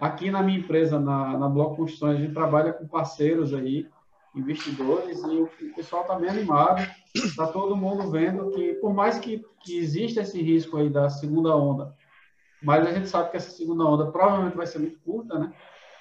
Aqui 0.00 0.30
na 0.30 0.42
minha 0.42 0.58
empresa, 0.58 0.98
na, 0.98 1.38
na 1.38 1.48
Bloco 1.48 1.76
Construções, 1.76 2.18
a 2.18 2.20
gente 2.20 2.34
trabalha 2.34 2.72
com 2.72 2.86
parceiros 2.86 3.54
aí, 3.54 3.88
investidores, 4.34 5.22
e 5.22 5.36
o 5.36 5.74
pessoal 5.74 6.02
está 6.02 6.14
bem 6.16 6.30
animado. 6.30 6.86
Está 7.14 7.46
todo 7.46 7.76
mundo 7.76 8.10
vendo 8.10 8.50
que, 8.50 8.74
por 8.74 8.92
mais 8.92 9.18
que, 9.18 9.44
que 9.60 9.78
exista 9.78 10.22
esse 10.22 10.42
risco 10.42 10.76
aí 10.76 10.90
da 10.90 11.08
segunda 11.08 11.56
onda, 11.56 11.94
mas 12.62 12.86
a 12.86 12.92
gente 12.92 13.08
sabe 13.08 13.30
que 13.30 13.36
essa 13.36 13.50
segunda 13.50 13.84
onda 13.84 14.10
provavelmente 14.10 14.56
vai 14.56 14.66
ser 14.66 14.78
muito 14.78 14.98
curta, 15.00 15.38
né? 15.38 15.52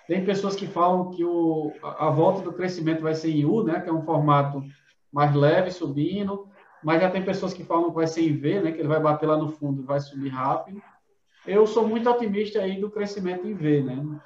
Tem 0.08 0.26
pessoas 0.26 0.56
que 0.56 0.68
falam 0.68 1.12
que 1.12 1.24
o, 1.24 1.72
a 1.82 2.10
volta 2.10 2.42
do 2.42 2.54
crescimento 2.54 3.02
vai 3.02 3.14
ser 3.14 3.30
em 3.30 3.46
U, 3.46 3.64
né? 3.64 3.80
Que 3.80 3.90
é 3.90 3.94
um 3.94 4.04
formato 4.04 4.64
mais 5.12 5.34
leve, 5.36 5.72
subindo, 5.72 6.48
mas 6.84 7.02
já 7.02 7.10
tem 7.10 7.24
pessoas 7.24 7.54
que 7.54 7.64
falam 7.64 7.90
que 7.90 7.96
vai 7.96 8.08
ser 8.08 8.22
em 8.22 8.36
V, 8.36 8.62
né? 8.62 8.72
Que 8.72 8.80
ele 8.80 8.88
vai 8.88 9.00
bater 9.00 9.28
lá 9.28 9.38
no 9.38 9.50
fundo 9.50 9.82
e 9.82 9.86
vai 9.86 10.00
subir 10.00 10.30
rápido. 10.30 10.82
Eu 11.46 11.68
sou 11.68 11.88
muito 11.88 12.10
otimista 12.10 12.60
aí 12.60 12.80
do 12.80 12.90
crescimento 12.90 13.48
em 13.48 13.54
V, 13.54 13.84
né? 13.84 14.22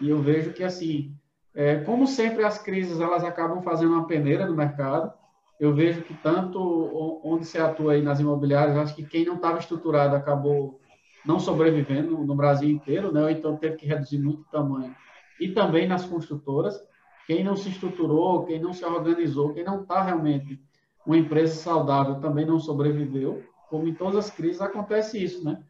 E 0.00 0.10
eu 0.10 0.20
vejo 0.20 0.52
que, 0.52 0.62
assim, 0.62 1.16
é, 1.54 1.76
como 1.80 2.06
sempre 2.06 2.44
as 2.44 2.58
crises 2.58 3.00
elas 3.00 3.22
acabam 3.22 3.62
fazendo 3.62 3.92
uma 3.92 4.06
peneira 4.06 4.46
no 4.46 4.56
mercado, 4.56 5.12
eu 5.58 5.72
vejo 5.72 6.02
que 6.02 6.14
tanto 6.14 7.20
onde 7.22 7.44
se 7.44 7.58
atua 7.58 7.92
aí 7.92 8.02
nas 8.02 8.18
imobiliárias, 8.18 8.76
acho 8.76 8.96
que 8.96 9.04
quem 9.04 9.24
não 9.24 9.36
estava 9.36 9.58
estruturado 9.58 10.16
acabou 10.16 10.80
não 11.24 11.38
sobrevivendo 11.38 12.18
no 12.18 12.34
Brasil 12.34 12.68
inteiro, 12.68 13.12
né? 13.12 13.22
Ou 13.22 13.30
então 13.30 13.56
teve 13.56 13.76
que 13.76 13.86
reduzir 13.86 14.18
muito 14.18 14.42
o 14.42 14.50
tamanho. 14.50 14.94
E 15.40 15.48
também 15.48 15.86
nas 15.86 16.04
construtoras, 16.04 16.78
quem 17.26 17.42
não 17.42 17.56
se 17.56 17.70
estruturou, 17.70 18.44
quem 18.44 18.60
não 18.60 18.72
se 18.72 18.84
organizou, 18.84 19.54
quem 19.54 19.64
não 19.64 19.82
está 19.82 20.02
realmente 20.02 20.60
uma 21.06 21.16
empresa 21.16 21.54
saudável 21.54 22.16
também 22.16 22.44
não 22.44 22.58
sobreviveu. 22.58 23.42
Como 23.70 23.88
em 23.88 23.94
todas 23.94 24.16
as 24.16 24.30
crises 24.30 24.60
acontece 24.60 25.22
isso, 25.22 25.44
né? 25.44 25.62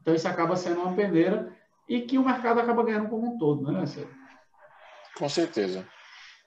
Então 0.00 0.14
isso 0.14 0.28
acaba 0.28 0.56
sendo 0.56 0.80
uma 0.80 0.94
peneira 0.94 1.54
e 1.88 2.02
que 2.02 2.18
o 2.18 2.24
mercado 2.24 2.60
acaba 2.60 2.82
ganhando 2.82 3.08
como 3.08 3.34
um 3.34 3.38
todo, 3.38 3.70
né? 3.70 3.84
Com 5.18 5.28
certeza. 5.28 5.86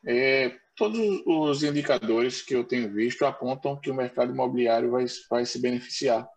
É, 0.08 0.58
todos 0.76 1.00
os 1.26 1.62
indicadores 1.62 2.42
que 2.42 2.56
eu 2.56 2.64
tenho 2.64 2.92
visto 2.92 3.26
apontam 3.26 3.80
que 3.80 3.92
o 3.92 3.94
mercado 3.94 4.32
imobiliário 4.32 4.90
vai, 4.90 5.06
vai 5.30 5.46
se 5.46 5.62
beneficiar 5.62 6.28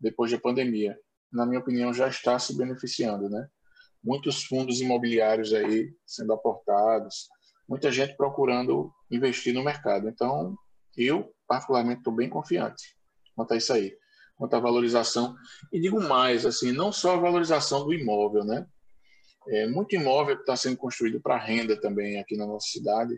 depois 0.00 0.30
da 0.30 0.38
pandemia. 0.38 0.96
Na 1.32 1.44
minha 1.44 1.60
opinião, 1.60 1.92
já 1.92 2.08
está 2.08 2.38
se 2.38 2.56
beneficiando, 2.56 3.28
né? 3.28 3.46
Muitos 4.02 4.44
fundos 4.44 4.80
imobiliários 4.80 5.52
aí 5.52 5.92
sendo 6.06 6.32
aportados, 6.32 7.28
muita 7.68 7.90
gente 7.90 8.16
procurando 8.16 8.90
investir 9.10 9.52
no 9.52 9.64
mercado. 9.64 10.08
Então, 10.08 10.56
eu, 10.96 11.34
particularmente, 11.46 11.98
estou 11.98 12.14
bem 12.14 12.28
confiante 12.28 12.96
quanto 13.34 13.52
a 13.52 13.56
isso 13.56 13.72
aí, 13.72 13.92
quanto 14.36 14.54
à 14.54 14.60
valorização. 14.60 15.34
E 15.72 15.80
digo 15.80 16.00
mais, 16.00 16.46
assim, 16.46 16.72
não 16.72 16.90
só 16.90 17.14
a 17.14 17.20
valorização 17.20 17.84
do 17.84 17.92
imóvel, 17.92 18.44
né? 18.44 18.66
É, 19.48 19.66
muito 19.66 19.94
imóvel 19.96 20.36
está 20.36 20.54
sendo 20.54 20.76
construído 20.76 21.20
para 21.20 21.38
renda 21.38 21.80
também 21.80 22.18
aqui 22.20 22.36
na 22.36 22.46
nossa 22.46 22.68
cidade. 22.68 23.14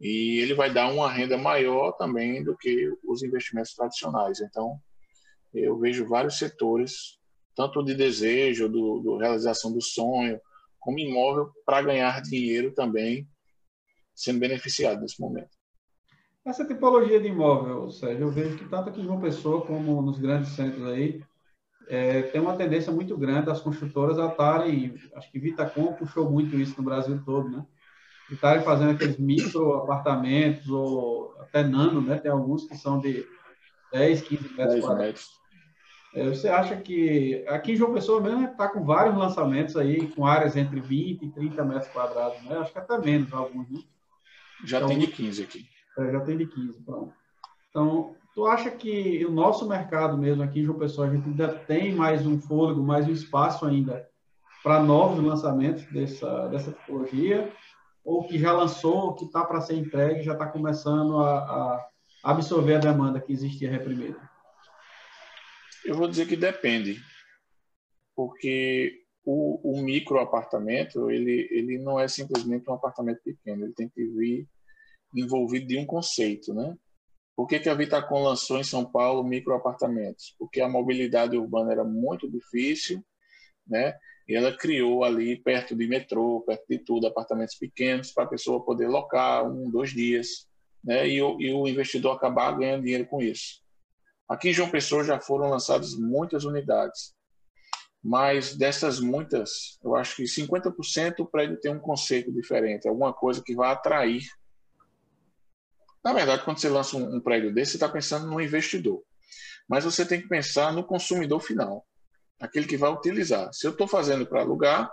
E 0.00 0.40
ele 0.40 0.54
vai 0.54 0.72
dar 0.72 0.90
uma 0.92 1.10
renda 1.10 1.36
maior 1.36 1.92
também 1.92 2.42
do 2.42 2.56
que 2.56 2.90
os 3.04 3.22
investimentos 3.22 3.74
tradicionais. 3.74 4.40
Então, 4.40 4.78
eu 5.52 5.78
vejo 5.78 6.06
vários 6.06 6.38
setores, 6.38 7.18
tanto 7.54 7.82
de 7.82 7.94
desejo, 7.94 8.68
do, 8.68 9.00
do 9.00 9.16
realização 9.16 9.72
do 9.72 9.80
sonho, 9.80 10.40
como 10.78 10.98
imóvel 10.98 11.50
para 11.64 11.82
ganhar 11.82 12.22
dinheiro 12.22 12.72
também 12.72 13.26
sendo 14.14 14.40
beneficiado 14.40 15.00
nesse 15.00 15.20
momento. 15.20 15.50
Essa 16.44 16.64
tipologia 16.64 17.20
de 17.20 17.28
imóvel, 17.28 17.90
Sérgio, 17.90 18.26
eu 18.26 18.30
vejo 18.30 18.56
que 18.56 18.68
tanto 18.68 18.88
aqui 18.88 19.00
em 19.00 19.04
João 19.04 19.20
Pessoa 19.20 19.66
como 19.66 20.00
nos 20.00 20.18
grandes 20.18 20.50
centros 20.50 20.86
aí, 20.86 21.22
é, 21.88 22.22
tem 22.22 22.40
uma 22.40 22.56
tendência 22.56 22.92
muito 22.92 23.16
grande 23.16 23.46
das 23.46 23.60
construtoras 23.60 24.18
a 24.18 24.26
estarem, 24.26 24.94
acho 25.14 25.30
que 25.30 25.38
Vitacom 25.38 25.92
puxou 25.92 26.28
muito 26.30 26.56
isso 26.56 26.74
no 26.78 26.84
Brasil 26.84 27.20
todo, 27.24 27.48
né? 27.48 27.64
De 28.28 28.34
estarem 28.34 28.62
fazendo 28.62 28.90
aqueles 28.90 29.18
micro 29.18 29.74
apartamentos 29.74 30.68
ou 30.68 31.36
até 31.40 31.62
nano, 31.62 32.00
né? 32.00 32.18
Tem 32.18 32.30
alguns 32.30 32.64
que 32.64 32.76
são 32.76 32.98
de 32.98 33.24
10, 33.92 34.22
15 34.22 34.42
metros 34.42 34.74
10 34.74 34.84
quadrados. 34.84 35.30
É, 36.12 36.28
você 36.28 36.48
acha 36.48 36.76
que 36.76 37.44
aqui 37.46 37.72
em 37.72 37.76
João 37.76 37.92
Pessoa 37.92 38.20
mesmo 38.20 38.46
está 38.46 38.68
com 38.68 38.82
vários 38.84 39.16
lançamentos 39.16 39.76
aí, 39.76 40.08
com 40.08 40.26
áreas 40.26 40.56
entre 40.56 40.80
20 40.80 41.22
e 41.22 41.30
30 41.30 41.64
metros 41.64 41.92
quadrados, 41.92 42.42
né? 42.42 42.56
Acho 42.58 42.72
que 42.72 42.78
até 42.78 42.98
menos 42.98 43.32
alguns, 43.32 43.68
né? 43.70 43.80
Já 44.64 44.78
então, 44.78 44.88
tem 44.88 44.98
de 44.98 45.06
15 45.08 45.42
aqui. 45.42 45.66
É, 45.98 46.10
já 46.10 46.20
tem 46.20 46.36
de 46.36 46.46
15, 46.46 46.80
pronto. 46.82 47.12
Então, 47.70 48.16
tu 48.36 48.46
acha 48.46 48.70
que 48.70 49.24
o 49.24 49.30
nosso 49.30 49.66
mercado 49.66 50.18
mesmo 50.18 50.42
aqui 50.42 50.62
João 50.62 50.78
Pessoa, 50.78 51.08
a 51.08 51.10
gente 51.10 51.26
ainda 51.26 51.48
tem 51.48 51.94
mais 51.94 52.26
um 52.26 52.38
fôlego, 52.38 52.82
mais 52.82 53.08
um 53.08 53.12
espaço 53.12 53.64
ainda 53.64 54.06
para 54.62 54.82
novos 54.82 55.24
lançamentos 55.24 55.90
dessa, 55.90 56.46
dessa 56.48 56.70
tipologia? 56.70 57.50
Ou 58.04 58.24
que 58.26 58.38
já 58.38 58.52
lançou, 58.52 59.14
que 59.14 59.24
está 59.24 59.42
para 59.42 59.62
ser 59.62 59.76
entregue, 59.76 60.22
já 60.22 60.34
está 60.34 60.46
começando 60.46 61.18
a, 61.18 61.38
a, 61.38 61.88
absorver 62.22 62.74
a 62.74 62.78
demanda 62.78 63.22
que 63.22 63.32
existia 63.32 63.70
reprimida? 63.70 64.20
Eu 65.82 65.94
vou 65.94 66.06
dizer 66.06 66.28
que 66.28 66.36
depende, 66.36 67.00
porque 68.14 69.00
o, 69.24 69.78
o 69.78 69.82
micro 69.82 70.18
apartamento 70.18 71.10
ele, 71.10 71.48
ele 71.50 71.78
não 71.78 71.98
é 71.98 72.06
simplesmente 72.06 72.68
um 72.68 72.74
apartamento 72.74 73.22
pequeno, 73.24 73.64
ele 73.64 73.72
tem 73.72 73.88
que 73.88 74.04
vir 74.04 74.46
envolvido 75.14 75.66
de 75.66 75.78
um 75.78 75.86
conceito, 75.86 76.52
né? 76.52 76.76
Por 77.36 77.46
que, 77.46 77.60
que 77.60 77.68
a 77.68 77.74
Vitacom 77.74 78.22
lançou 78.22 78.58
em 78.58 78.64
São 78.64 78.82
Paulo 78.84 79.22
microapartamentos? 79.22 80.34
Porque 80.38 80.60
a 80.62 80.68
mobilidade 80.68 81.36
urbana 81.36 81.70
era 81.70 81.84
muito 81.84 82.30
difícil, 82.30 83.04
né? 83.66 83.94
E 84.26 84.34
ela 84.34 84.56
criou 84.56 85.04
ali 85.04 85.36
perto 85.36 85.76
de 85.76 85.86
metrô, 85.86 86.42
perto 86.46 86.64
de 86.68 86.78
tudo, 86.78 87.06
apartamentos 87.06 87.54
pequenos 87.54 88.10
para 88.10 88.24
a 88.24 88.28
pessoa 88.28 88.64
poder 88.64 88.88
locar 88.88 89.46
um, 89.46 89.70
dois 89.70 89.90
dias, 89.90 90.48
né? 90.82 91.06
E 91.06 91.16
e 91.16 91.20
o 91.20 91.68
investidor 91.68 92.16
acabar 92.16 92.58
ganhando 92.58 92.84
dinheiro 92.84 93.06
com 93.06 93.20
isso. 93.20 93.62
Aqui 94.26 94.48
em 94.48 94.52
João 94.54 94.70
Pessoa 94.70 95.04
já 95.04 95.20
foram 95.20 95.50
lançadas 95.50 95.94
muitas 95.94 96.44
unidades, 96.44 97.14
mas 98.02 98.56
dessas 98.56 98.98
muitas, 98.98 99.78
eu 99.84 99.94
acho 99.94 100.16
que 100.16 100.24
50% 100.24 101.20
o 101.20 101.26
prédio 101.26 101.60
tem 101.60 101.72
um 101.72 101.78
conceito 101.78 102.32
diferente, 102.32 102.88
alguma 102.88 103.12
coisa 103.12 103.42
que 103.44 103.54
vai 103.54 103.70
atrair 103.70 104.22
na 106.06 106.12
verdade, 106.12 106.44
quando 106.44 106.60
você 106.60 106.68
lança 106.68 106.96
um, 106.96 107.16
um 107.16 107.20
prédio 107.20 107.52
desse, 107.52 107.72
você 107.72 107.76
está 107.78 107.88
pensando 107.88 108.28
no 108.28 108.40
investidor. 108.40 109.02
Mas 109.68 109.82
você 109.82 110.06
tem 110.06 110.20
que 110.20 110.28
pensar 110.28 110.72
no 110.72 110.84
consumidor 110.84 111.40
final, 111.40 111.84
aquele 112.40 112.64
que 112.64 112.76
vai 112.76 112.92
utilizar. 112.92 113.52
Se 113.52 113.66
eu 113.66 113.72
estou 113.72 113.88
fazendo 113.88 114.24
para 114.24 114.40
alugar, 114.40 114.88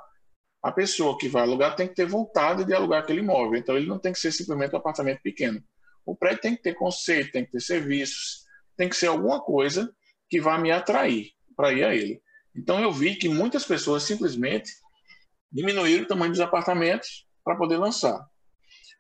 a 0.64 0.72
pessoa 0.72 1.16
que 1.16 1.30
vai 1.30 1.44
alugar 1.44 1.76
tem 1.76 1.88
que 1.88 1.94
ter 1.94 2.08
vontade 2.08 2.66
de 2.66 2.74
alugar 2.74 3.04
aquele 3.04 3.20
imóvel. 3.20 3.60
Então, 3.60 3.78
ele 3.78 3.86
não 3.86 4.00
tem 4.00 4.12
que 4.12 4.18
ser 4.18 4.32
simplesmente 4.32 4.74
um 4.74 4.80
apartamento 4.80 5.22
pequeno. 5.22 5.64
O 6.04 6.16
prédio 6.16 6.42
tem 6.42 6.56
que 6.56 6.64
ter 6.64 6.74
conceito, 6.74 7.32
tem 7.32 7.46
que 7.46 7.52
ter 7.52 7.62
serviços, 7.62 8.46
tem 8.76 8.90
que 8.90 8.96
ser 8.96 9.06
alguma 9.06 9.40
coisa 9.40 9.94
que 10.28 10.42
vá 10.42 10.58
me 10.58 10.72
atrair 10.72 11.30
para 11.56 11.72
ir 11.74 11.84
a 11.84 11.94
ele. 11.94 12.24
Então, 12.56 12.80
eu 12.80 12.92
vi 12.92 13.18
que 13.18 13.30
muitas 13.30 13.64
pessoas 13.64 14.02
simplesmente 14.02 14.72
diminuíram 15.52 16.06
o 16.06 16.08
tamanho 16.08 16.32
dos 16.32 16.42
apartamentos 16.42 17.28
para 17.44 17.56
poder 17.56 17.78
lançar. 17.78 18.28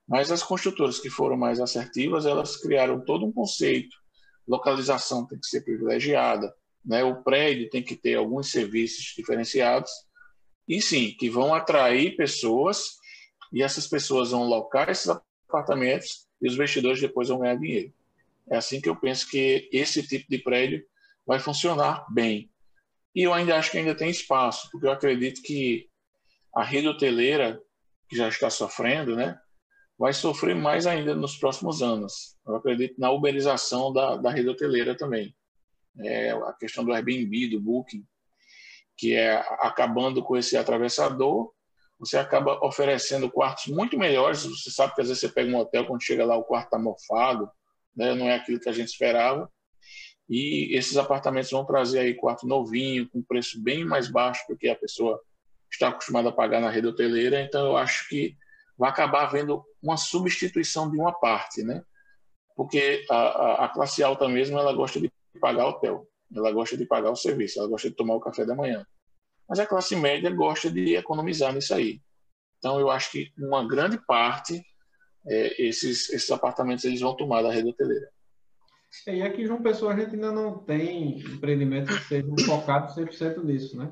Mas 0.07 0.31
as 0.31 0.43
construtoras 0.43 0.99
que 0.99 1.09
foram 1.09 1.37
mais 1.37 1.59
assertivas, 1.59 2.25
elas 2.25 2.57
criaram 2.57 3.03
todo 3.03 3.25
um 3.25 3.31
conceito. 3.31 3.95
Localização 4.47 5.25
tem 5.25 5.39
que 5.39 5.47
ser 5.47 5.61
privilegiada, 5.61 6.53
né? 6.85 7.03
o 7.03 7.23
prédio 7.23 7.69
tem 7.69 7.81
que 7.81 7.95
ter 7.95 8.15
alguns 8.15 8.51
serviços 8.51 9.13
diferenciados, 9.15 9.91
e 10.67 10.81
sim, 10.81 11.15
que 11.17 11.29
vão 11.29 11.53
atrair 11.53 12.15
pessoas, 12.15 12.97
e 13.51 13.61
essas 13.61 13.87
pessoas 13.87 14.31
vão 14.31 14.43
locar 14.43 14.89
esses 14.89 15.07
apartamentos, 15.09 16.27
e 16.41 16.47
os 16.47 16.55
investidores 16.55 16.99
depois 16.99 17.29
vão 17.29 17.39
ganhar 17.39 17.55
dinheiro. 17.55 17.93
É 18.49 18.57
assim 18.57 18.81
que 18.81 18.89
eu 18.89 18.95
penso 18.95 19.29
que 19.29 19.69
esse 19.71 20.05
tipo 20.05 20.25
de 20.29 20.37
prédio 20.39 20.85
vai 21.25 21.39
funcionar 21.39 22.05
bem. 22.11 22.49
E 23.15 23.23
eu 23.23 23.33
ainda 23.33 23.55
acho 23.55 23.71
que 23.71 23.77
ainda 23.77 23.95
tem 23.95 24.09
espaço, 24.09 24.69
porque 24.71 24.87
eu 24.87 24.91
acredito 24.91 25.41
que 25.41 25.87
a 26.53 26.63
rede 26.63 26.87
hoteleira 26.87 27.61
que 28.09 28.15
já 28.15 28.27
está 28.27 28.49
sofrendo, 28.49 29.15
né, 29.15 29.39
vai 29.97 30.13
sofrer 30.13 30.55
mais 30.55 30.85
ainda 30.87 31.15
nos 31.15 31.37
próximos 31.37 31.81
anos. 31.81 32.35
Eu 32.45 32.55
acredito 32.55 32.99
na 32.99 33.11
uberização 33.11 33.93
da, 33.93 34.15
da 34.17 34.31
rede 34.31 34.49
hoteleira 34.49 34.95
também. 34.95 35.35
É, 35.99 36.31
a 36.31 36.53
questão 36.53 36.83
do 36.83 36.91
Airbnb, 36.91 37.49
do 37.49 37.61
Booking, 37.61 38.03
que 38.97 39.13
é 39.13 39.35
acabando 39.59 40.23
com 40.23 40.35
esse 40.35 40.57
atravessador, 40.57 41.51
você 41.99 42.17
acaba 42.17 42.59
oferecendo 42.65 43.31
quartos 43.31 43.67
muito 43.67 43.97
melhores. 43.97 44.43
Você 44.43 44.71
sabe 44.71 44.93
que 44.95 45.01
às 45.01 45.07
vezes 45.07 45.21
você 45.21 45.29
pega 45.29 45.49
um 45.49 45.57
hotel, 45.57 45.85
quando 45.85 46.03
chega 46.03 46.25
lá 46.25 46.35
o 46.35 46.43
quarto 46.43 46.65
está 46.65 46.79
mofado, 46.79 47.49
né, 47.95 48.13
não 48.15 48.27
é 48.27 48.35
aquilo 48.35 48.59
que 48.59 48.69
a 48.69 48.73
gente 48.73 48.89
esperava. 48.89 49.49
E 50.29 50.75
esses 50.75 50.97
apartamentos 50.97 51.51
vão 51.51 51.65
trazer 51.65 51.99
aí 51.99 52.13
quarto 52.13 52.47
novinho, 52.47 53.09
com 53.09 53.21
preço 53.21 53.61
bem 53.61 53.85
mais 53.85 54.09
baixo 54.09 54.43
do 54.49 54.57
que 54.57 54.67
a 54.67 54.75
pessoa 54.75 55.21
está 55.71 55.89
acostumada 55.89 56.29
a 56.29 56.31
pagar 56.31 56.59
na 56.59 56.69
rede 56.69 56.87
hoteleira. 56.87 57.41
Então, 57.41 57.67
eu 57.67 57.77
acho 57.77 58.07
que 58.09 58.35
vai 58.77 58.89
acabar 58.89 59.23
havendo 59.23 59.63
uma 59.83 59.97
substituição 59.97 60.89
de 60.89 60.97
uma 60.97 61.11
parte, 61.11 61.61
né? 61.61 61.83
Porque 62.55 63.05
a, 63.09 63.15
a, 63.15 63.65
a 63.65 63.69
classe 63.69 64.01
alta 64.01 64.27
mesmo, 64.29 64.57
ela 64.57 64.73
gosta 64.73 64.99
de 64.99 65.11
pagar 65.41 65.67
hotel, 65.67 66.07
ela 66.33 66.51
gosta 66.51 66.77
de 66.77 66.85
pagar 66.85 67.11
o 67.11 67.15
serviço, 67.15 67.59
ela 67.59 67.67
gosta 67.67 67.89
de 67.89 67.95
tomar 67.95 68.15
o 68.15 68.19
café 68.19 68.45
da 68.45 68.55
manhã. 68.55 68.85
Mas 69.47 69.59
a 69.59 69.65
classe 69.65 69.95
média 69.95 70.29
gosta 70.29 70.71
de 70.71 70.95
economizar 70.95 71.53
nisso 71.53 71.73
aí. 71.73 71.99
Então, 72.57 72.79
eu 72.79 72.89
acho 72.89 73.11
que 73.11 73.31
uma 73.37 73.67
grande 73.67 73.97
parte, 74.07 74.63
é, 75.27 75.61
esses, 75.61 76.09
esses 76.09 76.31
apartamentos, 76.31 76.85
eles 76.85 77.01
vão 77.01 77.15
tomar 77.15 77.41
da 77.41 77.51
rede 77.51 77.69
hoteleira. 77.69 78.09
É, 79.07 79.17
e 79.17 79.21
aqui 79.21 79.45
João 79.45 79.61
Pessoa 79.61 79.93
a 79.93 79.99
gente 79.99 80.13
ainda 80.13 80.31
não 80.31 80.59
tem 80.59 81.19
empreendimentos 81.19 81.97
que 81.97 82.05
sejam 82.05 82.37
focados 82.45 82.95
100% 82.95 83.43
nisso, 83.43 83.75
né? 83.75 83.91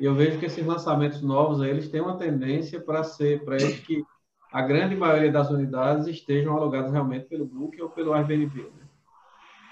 E 0.00 0.04
eu 0.04 0.14
vejo 0.14 0.38
que 0.38 0.46
esses 0.46 0.64
lançamentos 0.64 1.20
novos, 1.20 1.60
eles 1.60 1.88
têm 1.88 2.00
uma 2.00 2.16
tendência 2.16 2.80
para 2.80 3.02
ser, 3.02 3.44
para 3.44 3.56
eles 3.56 3.80
que 3.80 4.04
a 4.52 4.62
grande 4.62 4.94
maioria 4.94 5.30
das 5.30 5.50
unidades 5.50 6.06
estejam 6.06 6.56
alugadas 6.56 6.92
realmente 6.92 7.26
pelo 7.26 7.46
Book 7.46 7.80
ou 7.80 7.90
pelo 7.90 8.12
Airbnb, 8.12 8.62
né? 8.62 8.86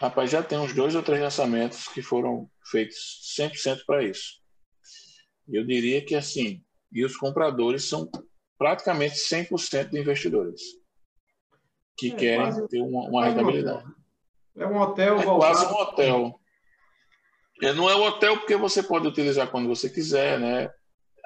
Rapaz, 0.01 0.31
já 0.31 0.43
tem 0.43 0.59
uns 0.59 0.75
dois 0.75 0.95
ou 0.95 1.03
três 1.03 1.21
lançamentos 1.21 1.89
que 1.89 2.03
foram 2.03 2.51
feitos 2.71 2.97
100% 3.39 3.85
para 3.87 4.03
isso. 4.03 4.43
Eu 5.49 5.65
diria 5.65 6.05
que 6.05 6.15
assim, 6.15 6.63
e 6.93 7.05
os 7.05 7.17
compradores 7.17 7.85
são 7.89 8.11
praticamente 8.59 9.15
100% 9.15 9.91
de 9.91 10.01
investidores 10.01 10.61
que 11.97 12.13
é, 12.13 12.17
querem 12.17 12.41
quase, 12.41 12.69
ter 12.69 12.81
uma, 12.81 13.09
uma 13.09 13.25
rentabilidade. 13.25 13.85
É 14.57 14.67
um 14.67 14.77
hotel. 14.81 15.21
É 15.21 15.25
quase 15.25 15.67
um 15.67 15.77
hotel. 15.77 16.41
É, 17.63 17.73
não 17.73 17.89
é 17.89 17.97
um 17.97 18.03
hotel 18.03 18.37
porque 18.39 18.57
você 18.57 18.83
pode 18.83 19.07
utilizar 19.07 19.49
quando 19.51 19.69
você 19.69 19.89
quiser, 19.89 20.39
né? 20.39 20.71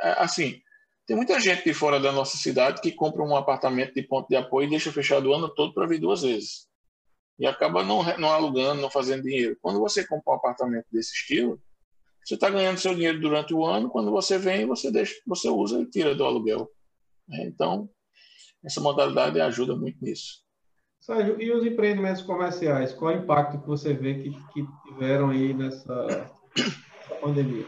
É, 0.00 0.23
assim, 0.23 0.61
tem 1.09 1.17
muita 1.17 1.41
gente 1.41 1.65
de 1.65 1.73
fora 1.73 1.99
da 1.99 2.12
nossa 2.12 2.37
cidade 2.37 2.83
que 2.83 2.93
compra 2.93 3.23
um 3.23 3.35
apartamento 3.35 3.95
de 3.95 4.03
ponto 4.03 4.29
de 4.29 4.37
apoio 4.37 4.67
e 4.67 4.71
deixa 4.71 4.93
fechado 4.93 5.31
o 5.31 5.35
ano 5.35 5.49
todo 5.49 5.73
para 5.73 5.87
vir 5.87 5.99
duas 5.99 6.21
vezes. 6.21 6.69
E 7.38 7.47
acaba 7.47 7.83
não, 7.83 8.05
não 8.19 8.29
alugando, 8.29 8.83
não 8.83 8.91
fazendo 8.91 9.23
dinheiro. 9.23 9.57
Quando 9.62 9.81
você 9.81 10.07
compra 10.07 10.35
um 10.35 10.37
apartamento 10.37 10.85
desse 10.93 11.15
estilo, 11.15 11.59
você 12.23 12.35
está 12.35 12.50
ganhando 12.50 12.77
seu 12.77 12.95
dinheiro 12.95 13.19
durante 13.19 13.55
o 13.55 13.65
ano, 13.65 13.88
quando 13.88 14.11
você 14.11 14.37
vem, 14.37 14.67
você 14.67 14.93
deixa, 14.93 15.15
você 15.27 15.49
usa 15.49 15.81
e 15.81 15.87
tira 15.87 16.15
do 16.15 16.27
aluguel. 16.27 16.71
É, 17.33 17.47
então, 17.47 17.88
essa 18.62 18.83
modalidade 18.83 19.41
ajuda 19.41 19.75
muito 19.75 19.97
nisso. 20.05 20.43
Sérgio, 21.00 21.41
e 21.41 21.50
os 21.50 21.65
empreendimentos 21.65 22.21
comerciais, 22.21 22.93
qual 22.93 23.12
é 23.12 23.17
o 23.17 23.23
impacto 23.23 23.59
que 23.62 23.67
você 23.67 23.95
vê 23.95 24.16
que, 24.16 24.31
que 24.53 24.66
tiveram 24.87 25.31
aí 25.31 25.55
nessa 25.55 26.31
pandemia? 27.23 27.64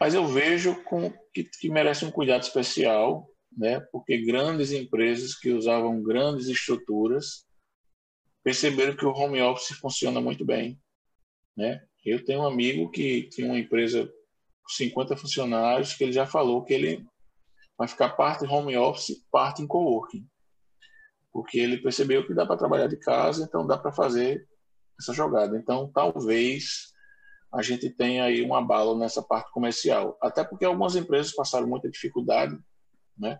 Mas 0.00 0.14
eu 0.14 0.26
vejo 0.26 0.82
com, 0.84 1.12
que, 1.32 1.44
que 1.44 1.68
merece 1.68 2.04
um 2.04 2.10
cuidado 2.10 2.42
especial, 2.42 3.28
né? 3.56 3.80
porque 3.92 4.24
grandes 4.24 4.72
empresas 4.72 5.34
que 5.34 5.50
usavam 5.50 6.02
grandes 6.02 6.46
estruturas 6.48 7.46
perceberam 8.44 8.96
que 8.96 9.04
o 9.04 9.12
home 9.12 9.40
office 9.42 9.76
funciona 9.78 10.20
muito 10.20 10.44
bem. 10.44 10.80
Né? 11.56 11.82
Eu 12.04 12.24
tenho 12.24 12.40
um 12.40 12.46
amigo 12.46 12.90
que 12.90 13.28
tinha 13.28 13.46
uma 13.46 13.58
empresa 13.58 14.06
com 14.06 14.70
50 14.70 15.16
funcionários 15.16 15.94
que 15.94 16.04
ele 16.04 16.12
já 16.12 16.26
falou 16.26 16.64
que 16.64 16.72
ele 16.72 17.04
vai 17.76 17.88
ficar 17.88 18.10
parte 18.10 18.46
home 18.46 18.76
office, 18.76 19.24
parte 19.30 19.62
em 19.62 19.66
coworking 19.66 20.26
porque 21.32 21.58
ele 21.58 21.78
percebeu 21.78 22.26
que 22.26 22.34
dá 22.34 22.46
para 22.46 22.56
trabalhar 22.56 22.88
de 22.88 22.96
casa, 22.96 23.44
então 23.44 23.66
dá 23.66 23.78
para 23.78 23.92
fazer 23.92 24.46
essa 24.98 25.12
jogada. 25.12 25.56
Então, 25.56 25.90
talvez 25.92 26.92
a 27.52 27.62
gente 27.62 27.88
tenha 27.90 28.24
aí 28.24 28.42
um 28.42 28.54
abalo 28.54 28.96
nessa 28.98 29.22
parte 29.22 29.50
comercial, 29.52 30.18
até 30.22 30.44
porque 30.44 30.64
algumas 30.64 30.96
empresas 30.96 31.34
passaram 31.34 31.66
muita 31.66 31.90
dificuldade, 31.90 32.58
né? 33.16 33.38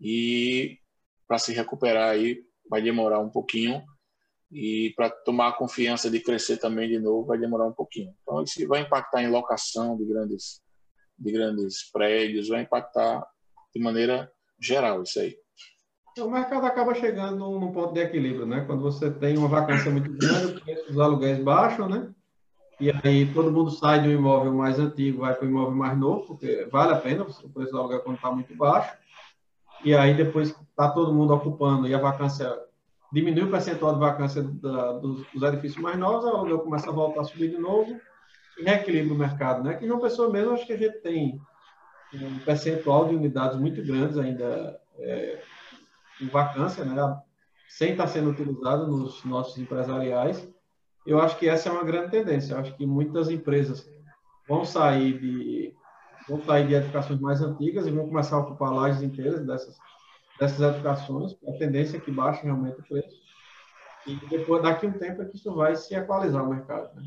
E 0.00 0.78
para 1.26 1.38
se 1.38 1.52
recuperar 1.52 2.10
aí 2.10 2.42
vai 2.68 2.82
demorar 2.82 3.20
um 3.20 3.30
pouquinho 3.30 3.82
e 4.50 4.92
para 4.96 5.10
tomar 5.10 5.48
a 5.48 5.52
confiança 5.52 6.10
de 6.10 6.20
crescer 6.20 6.58
também 6.58 6.88
de 6.88 6.98
novo 6.98 7.26
vai 7.26 7.38
demorar 7.38 7.66
um 7.66 7.72
pouquinho. 7.72 8.14
Então 8.22 8.42
isso 8.42 8.66
vai 8.68 8.82
impactar 8.82 9.22
em 9.22 9.30
locação 9.30 9.96
de 9.96 10.04
grandes 10.04 10.62
de 11.16 11.30
grandes 11.30 11.90
prédios, 11.92 12.48
vai 12.48 12.62
impactar 12.62 13.24
de 13.74 13.80
maneira 13.80 14.30
geral 14.60 15.02
isso 15.02 15.20
aí. 15.20 15.36
O 16.18 16.30
mercado 16.30 16.64
acaba 16.64 16.94
chegando 16.94 17.58
num 17.58 17.72
ponto 17.72 17.92
de 17.92 18.00
equilíbrio, 18.00 18.46
né? 18.46 18.64
Quando 18.66 18.82
você 18.82 19.10
tem 19.10 19.36
uma 19.36 19.48
vacância 19.48 19.90
muito 19.90 20.12
grande, 20.12 20.62
os 20.88 20.98
aluguéis 20.98 21.42
baixam, 21.42 21.88
né? 21.88 22.12
E 22.80 22.90
aí 22.90 23.32
todo 23.32 23.52
mundo 23.52 23.70
sai 23.70 24.02
de 24.02 24.08
um 24.08 24.12
imóvel 24.12 24.52
mais 24.52 24.78
antigo, 24.78 25.20
vai 25.20 25.34
para 25.34 25.46
um 25.46 25.50
imóvel 25.50 25.74
mais 25.74 25.96
novo, 25.96 26.26
porque 26.26 26.66
vale 26.70 26.92
a 26.92 26.96
pena 26.96 27.22
o 27.22 27.48
preço 27.50 27.72
do 27.72 27.78
aluguel 27.78 28.00
quando 28.00 28.16
está 28.16 28.30
muito 28.30 28.54
baixo. 28.56 28.96
E 29.84 29.94
aí 29.94 30.14
depois 30.14 30.48
está 30.48 30.88
todo 30.90 31.12
mundo 31.12 31.34
ocupando 31.34 31.86
e 31.86 31.94
a 31.94 31.98
vacância 31.98 32.52
diminui 33.12 33.44
o 33.44 33.50
percentual 33.50 33.94
de 33.94 34.00
vacância 34.00 34.42
da, 34.42 34.92
dos, 34.92 35.24
dos, 35.32 35.42
edifícios 35.42 35.80
mais 35.80 35.96
novos, 35.96 36.24
o 36.24 36.28
aluguel 36.28 36.60
começa 36.60 36.90
a 36.90 36.92
voltar 36.92 37.20
a 37.20 37.24
subir 37.24 37.50
de 37.50 37.58
novo 37.58 38.00
e 38.58 38.62
reequilibra 38.64 39.14
o 39.14 39.18
mercado, 39.18 39.62
né? 39.62 39.74
Que 39.74 39.86
João 39.86 40.00
Pessoa 40.00 40.30
mesmo, 40.30 40.52
acho 40.52 40.66
que 40.66 40.72
a 40.72 40.76
gente 40.76 40.98
tem 40.98 41.40
um 42.12 42.38
percentual 42.40 43.08
de 43.08 43.14
unidades 43.14 43.58
muito 43.58 43.84
grandes 43.84 44.18
ainda 44.18 44.80
é, 44.98 45.40
em 46.20 46.26
vacância, 46.26 46.84
né, 46.84 47.20
sem 47.68 47.92
estar 47.92 48.06
sendo 48.06 48.30
utilizado 48.30 48.86
nos 48.86 49.24
nossos 49.24 49.58
empresariais. 49.58 50.48
Eu 51.06 51.20
acho 51.20 51.38
que 51.38 51.48
essa 51.48 51.68
é 51.68 51.72
uma 51.72 51.84
grande 51.84 52.10
tendência. 52.10 52.54
Eu 52.54 52.58
acho 52.58 52.76
que 52.76 52.86
muitas 52.86 53.30
empresas 53.30 53.88
vão 54.48 54.64
sair 54.64 55.18
de 55.18 55.74
vão 56.28 56.42
sair 56.42 56.66
de 56.66 56.74
edificações 56.74 57.20
mais 57.20 57.42
antigas 57.42 57.86
e 57.86 57.90
vão 57.90 58.08
começar 58.08 58.36
a 58.36 58.40
ocupar 58.40 58.72
lajes 58.72 59.02
inteiras 59.02 59.44
dessas 59.44 59.76
dessas 60.38 60.60
edificações. 60.60 61.36
A 61.46 61.52
tendência 61.52 61.96
é 61.96 62.00
que 62.00 62.10
baixe 62.10 62.42
realmente 62.42 62.80
o 62.80 62.84
preço. 62.84 63.22
E 64.06 64.16
depois 64.28 64.62
daqui 64.62 64.86
a 64.86 64.88
um 64.88 64.92
tempo 64.92 65.22
é 65.22 65.24
que 65.26 65.36
isso 65.36 65.54
vai 65.54 65.76
se 65.76 65.94
equalizar 65.94 66.42
o 66.42 66.50
mercado. 66.50 66.94
Né? 66.94 67.02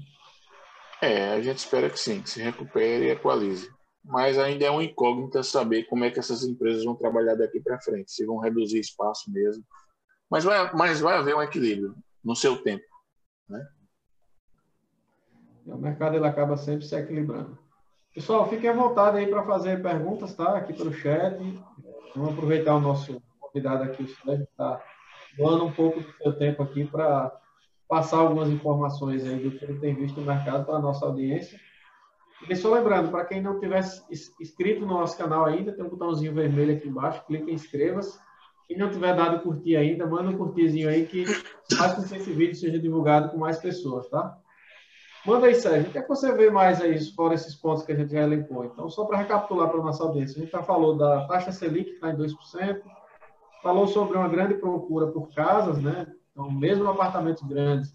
É, 1.01 1.33
a 1.33 1.41
gente 1.41 1.57
espera 1.57 1.89
que 1.89 1.99
sim, 1.99 2.21
que 2.21 2.29
se 2.29 2.41
recupere 2.41 3.05
e 3.05 3.12
equalize 3.12 3.69
mas 4.07 4.39
ainda 4.39 4.65
é 4.65 4.69
uma 4.69 4.83
incógnita 4.83 5.43
saber 5.43 5.83
como 5.83 6.05
é 6.05 6.10
que 6.10 6.17
essas 6.17 6.43
empresas 6.43 6.86
vão 6.86 6.95
trabalhar 6.95 7.36
daqui 7.36 7.60
para 7.60 7.81
frente, 7.81 8.12
se 8.12 8.25
vão 8.25 8.38
reduzir 8.38 8.79
espaço 8.79 9.29
mesmo. 9.29 9.63
Mas 10.29 10.45
vai, 10.45 10.73
mas 10.73 11.01
vai 11.01 11.17
haver 11.17 11.36
um 11.36 11.41
equilíbrio 11.41 11.93
no 12.23 12.36
seu 12.36 12.63
tempo. 12.63 12.86
Né? 13.49 13.67
O 15.67 15.77
mercado 15.77 16.15
ele 16.15 16.25
acaba 16.25 16.56
sempre 16.56 16.86
se 16.86 16.95
equilibrando. 16.95 17.58
Pessoal, 18.13 18.47
fiquem 18.49 18.69
à 18.69 18.73
vontade 18.73 19.17
aí 19.17 19.27
para 19.27 19.43
fazer 19.43 19.82
perguntas, 19.82 20.34
tá? 20.34 20.58
Aqui 20.58 20.73
pelo 20.73 20.93
chat. 20.93 21.38
Vamos 22.15 22.34
aproveitar 22.34 22.75
o 22.75 22.80
nosso 22.80 23.21
convidado 23.39 23.84
aqui, 23.84 24.03
o 24.03 24.08
Sérgio, 24.08 24.43
está 24.43 24.82
doando 25.38 25.65
um 25.65 25.71
pouco 25.71 25.99
do 25.99 26.12
seu 26.13 26.34
tempo 26.34 26.63
aqui 26.63 26.86
para 26.86 27.32
passar 27.88 28.17
algumas 28.17 28.49
informações 28.49 29.23
aí 29.23 29.38
do 29.38 29.51
que 29.51 29.63
ele 29.63 29.80
tem 29.80 29.93
visto 29.93 30.19
no 30.19 30.25
mercado 30.25 30.65
para 30.65 30.75
a 30.75 30.82
nossa 30.82 31.06
audiência. 31.06 31.60
E 32.49 32.56
só 32.56 32.73
lembrando, 32.73 33.10
para 33.10 33.25
quem 33.25 33.41
não 33.41 33.60
tiver 33.60 33.84
inscrito 34.39 34.82
no 34.82 34.88
nosso 34.88 35.17
canal 35.17 35.45
ainda, 35.45 35.71
tem 35.71 35.84
um 35.84 35.89
botãozinho 35.89 36.34
vermelho 36.34 36.75
aqui 36.75 36.88
embaixo, 36.88 37.23
clica 37.25 37.49
em 37.49 37.53
inscreva-se. 37.53 38.19
Quem 38.67 38.77
não 38.77 38.89
tiver 38.89 39.15
dado 39.15 39.41
curtir 39.41 39.75
ainda, 39.75 40.06
manda 40.06 40.30
um 40.30 40.38
curtirzinho 40.38 40.89
aí 40.89 41.06
que 41.06 41.25
faz 41.77 41.93
com 41.93 42.03
que 42.03 42.15
esse 42.15 42.32
vídeo 42.32 42.56
seja 42.56 42.80
divulgado 42.80 43.30
com 43.30 43.38
mais 43.38 43.58
pessoas, 43.60 44.10
tá? 44.10 44.38
Manda 45.27 45.47
aí, 45.47 45.55
Sérgio, 45.55 45.89
o 45.89 45.91
que, 45.91 45.97
é 45.97 46.01
que 46.01 46.07
você 46.07 46.31
vê 46.31 46.49
mais 46.49 46.81
aí, 46.81 46.97
fora 47.11 47.35
esses 47.35 47.53
pontos 47.53 47.83
que 47.83 47.91
a 47.91 47.95
gente 47.95 48.13
já 48.13 48.21
elencou? 48.21 48.65
Então, 48.65 48.89
só 48.89 49.05
para 49.05 49.17
recapitular 49.17 49.69
para 49.69 49.79
a 49.79 49.83
nossa 49.83 50.03
audiência, 50.03 50.37
a 50.37 50.39
gente 50.41 50.51
já 50.51 50.63
falou 50.63 50.97
da 50.97 51.27
taxa 51.27 51.51
Selic, 51.51 51.83
que 51.83 51.91
está 51.91 52.09
em 52.09 52.15
2%, 52.15 52.81
falou 53.61 53.87
sobre 53.87 54.17
uma 54.17 54.29
grande 54.29 54.55
procura 54.55 55.07
por 55.07 55.27
casas, 55.35 55.79
né? 55.79 56.07
Então, 56.31 56.49
mesmo 56.49 56.89
apartamentos 56.89 57.43
grandes, 57.43 57.93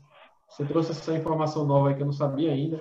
você 0.48 0.64
trouxe 0.64 0.90
essa 0.90 1.14
informação 1.14 1.64
nova 1.64 1.88
aí 1.88 1.94
que 1.94 2.02
eu 2.02 2.06
não 2.06 2.12
sabia 2.12 2.52
ainda 2.52 2.80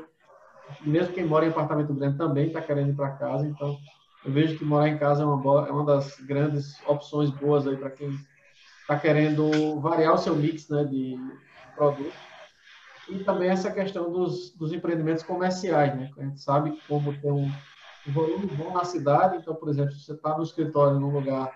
mesmo 0.82 1.14
quem 1.14 1.26
mora 1.26 1.46
em 1.46 1.50
apartamento 1.50 1.94
grande 1.94 2.18
também 2.18 2.48
está 2.48 2.62
querendo 2.62 2.92
ir 2.92 2.96
para 2.96 3.12
casa, 3.12 3.46
então 3.46 3.78
eu 4.24 4.32
vejo 4.32 4.58
que 4.58 4.66
morar 4.66 4.88
em 4.88 4.98
casa 4.98 5.24
é 5.24 5.26
uma, 5.26 5.68
é 5.68 5.72
uma 5.72 5.86
das 5.86 6.20
grandes 6.22 6.82
opções 6.88 7.30
boas 7.30 7.68
aí 7.68 7.76
para 7.76 7.90
quem 7.90 8.10
está 8.82 8.98
querendo 8.98 9.80
variar 9.80 10.14
o 10.14 10.18
seu 10.18 10.36
mix 10.36 10.70
né, 10.70 10.84
de 10.84 11.16
produtos. 11.76 12.31
E 13.10 13.24
também 13.24 13.50
essa 13.50 13.72
questão 13.72 14.12
dos, 14.12 14.52
dos 14.56 14.72
empreendimentos 14.72 15.24
comerciais, 15.24 15.96
né? 15.96 16.10
A 16.18 16.24
gente 16.24 16.40
sabe 16.40 16.80
como 16.88 17.18
tem 17.20 17.32
um, 17.32 17.52
um 18.08 18.12
volume 18.12 18.46
bom 18.48 18.74
na 18.74 18.84
cidade. 18.84 19.38
Então, 19.38 19.56
por 19.56 19.70
exemplo, 19.70 19.92
se 19.94 20.06
você 20.06 20.14
está 20.14 20.38
no 20.38 20.44
escritório 20.44 21.00
num 21.00 21.12
lugar, 21.12 21.52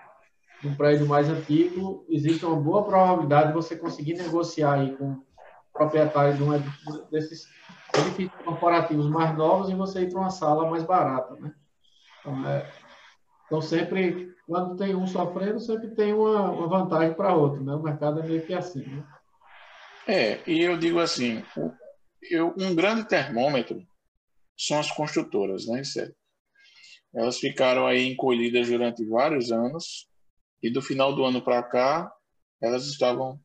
num 0.62 0.74
prédio 0.74 1.06
mais 1.06 1.28
antigo, 1.28 2.04
existe 2.08 2.44
uma 2.44 2.56
boa 2.56 2.84
probabilidade 2.84 3.48
de 3.48 3.54
você 3.54 3.76
conseguir 3.76 4.14
negociar 4.14 4.74
aí 4.74 4.96
com 4.96 5.12
o 5.12 5.22
proprietário 5.72 6.34
de 6.34 6.42
um 6.42 6.50
desses 7.10 7.48
edifícios 7.94 8.42
corporativos 8.42 9.08
mais 9.08 9.36
novos 9.36 9.70
e 9.70 9.74
você 9.74 10.02
ir 10.02 10.10
para 10.10 10.20
uma 10.20 10.30
sala 10.30 10.68
mais 10.68 10.84
barata, 10.84 11.34
né? 11.36 11.52
Então, 12.20 12.48
é, 12.48 12.66
então, 13.46 13.60
sempre, 13.60 14.34
quando 14.46 14.76
tem 14.76 14.94
um 14.94 15.06
sofrendo, 15.06 15.60
sempre 15.60 15.88
tem 15.90 16.12
uma, 16.12 16.50
uma 16.50 16.66
vantagem 16.66 17.14
para 17.14 17.34
outro, 17.34 17.62
né? 17.62 17.74
O 17.74 17.82
mercado 17.82 18.20
é 18.20 18.22
meio 18.24 18.44
que 18.44 18.52
assim, 18.52 18.84
né? 18.84 19.04
É, 20.08 20.40
e 20.48 20.60
eu 20.60 20.78
digo 20.78 21.00
assim, 21.00 21.42
eu, 22.30 22.54
um 22.56 22.74
grande 22.74 23.08
termômetro 23.08 23.84
são 24.56 24.78
as 24.78 24.90
construtoras, 24.90 25.66
né, 25.66 25.82
sério. 25.82 26.14
Elas 27.12 27.38
ficaram 27.38 27.86
aí 27.86 28.06
encolhidas 28.06 28.68
durante 28.68 29.04
vários 29.06 29.50
anos 29.50 30.08
e 30.62 30.70
do 30.70 30.80
final 30.80 31.14
do 31.14 31.24
ano 31.24 31.42
para 31.42 31.62
cá 31.62 32.12
elas 32.60 32.86
estavam 32.86 33.40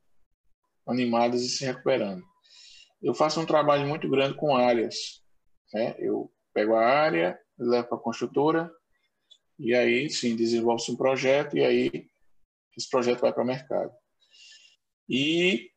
animadas 0.88 1.42
e 1.42 1.50
se 1.50 1.66
recuperando. 1.66 2.24
Eu 3.02 3.14
faço 3.14 3.40
um 3.42 3.46
trabalho 3.46 3.88
muito 3.88 4.10
grande 4.10 4.36
com 4.36 4.56
áreas, 4.56 4.96
né? 5.74 5.96
Eu 5.98 6.32
pego 6.54 6.76
a 6.76 6.86
área, 6.86 7.40
levo 7.58 7.88
para 7.88 7.98
a 7.98 8.02
construtora 8.02 8.72
e 9.58 9.74
aí 9.74 10.10
sim 10.10 10.36
desenvolve-se 10.36 10.92
um 10.92 10.96
projeto 10.98 11.58
e 11.58 11.64
aí 11.64 12.10
esse 12.78 12.90
projeto 12.90 13.22
vai 13.22 13.34
para 13.34 13.44
o 13.44 13.48
mercado. 13.48 13.92
E 15.10 15.71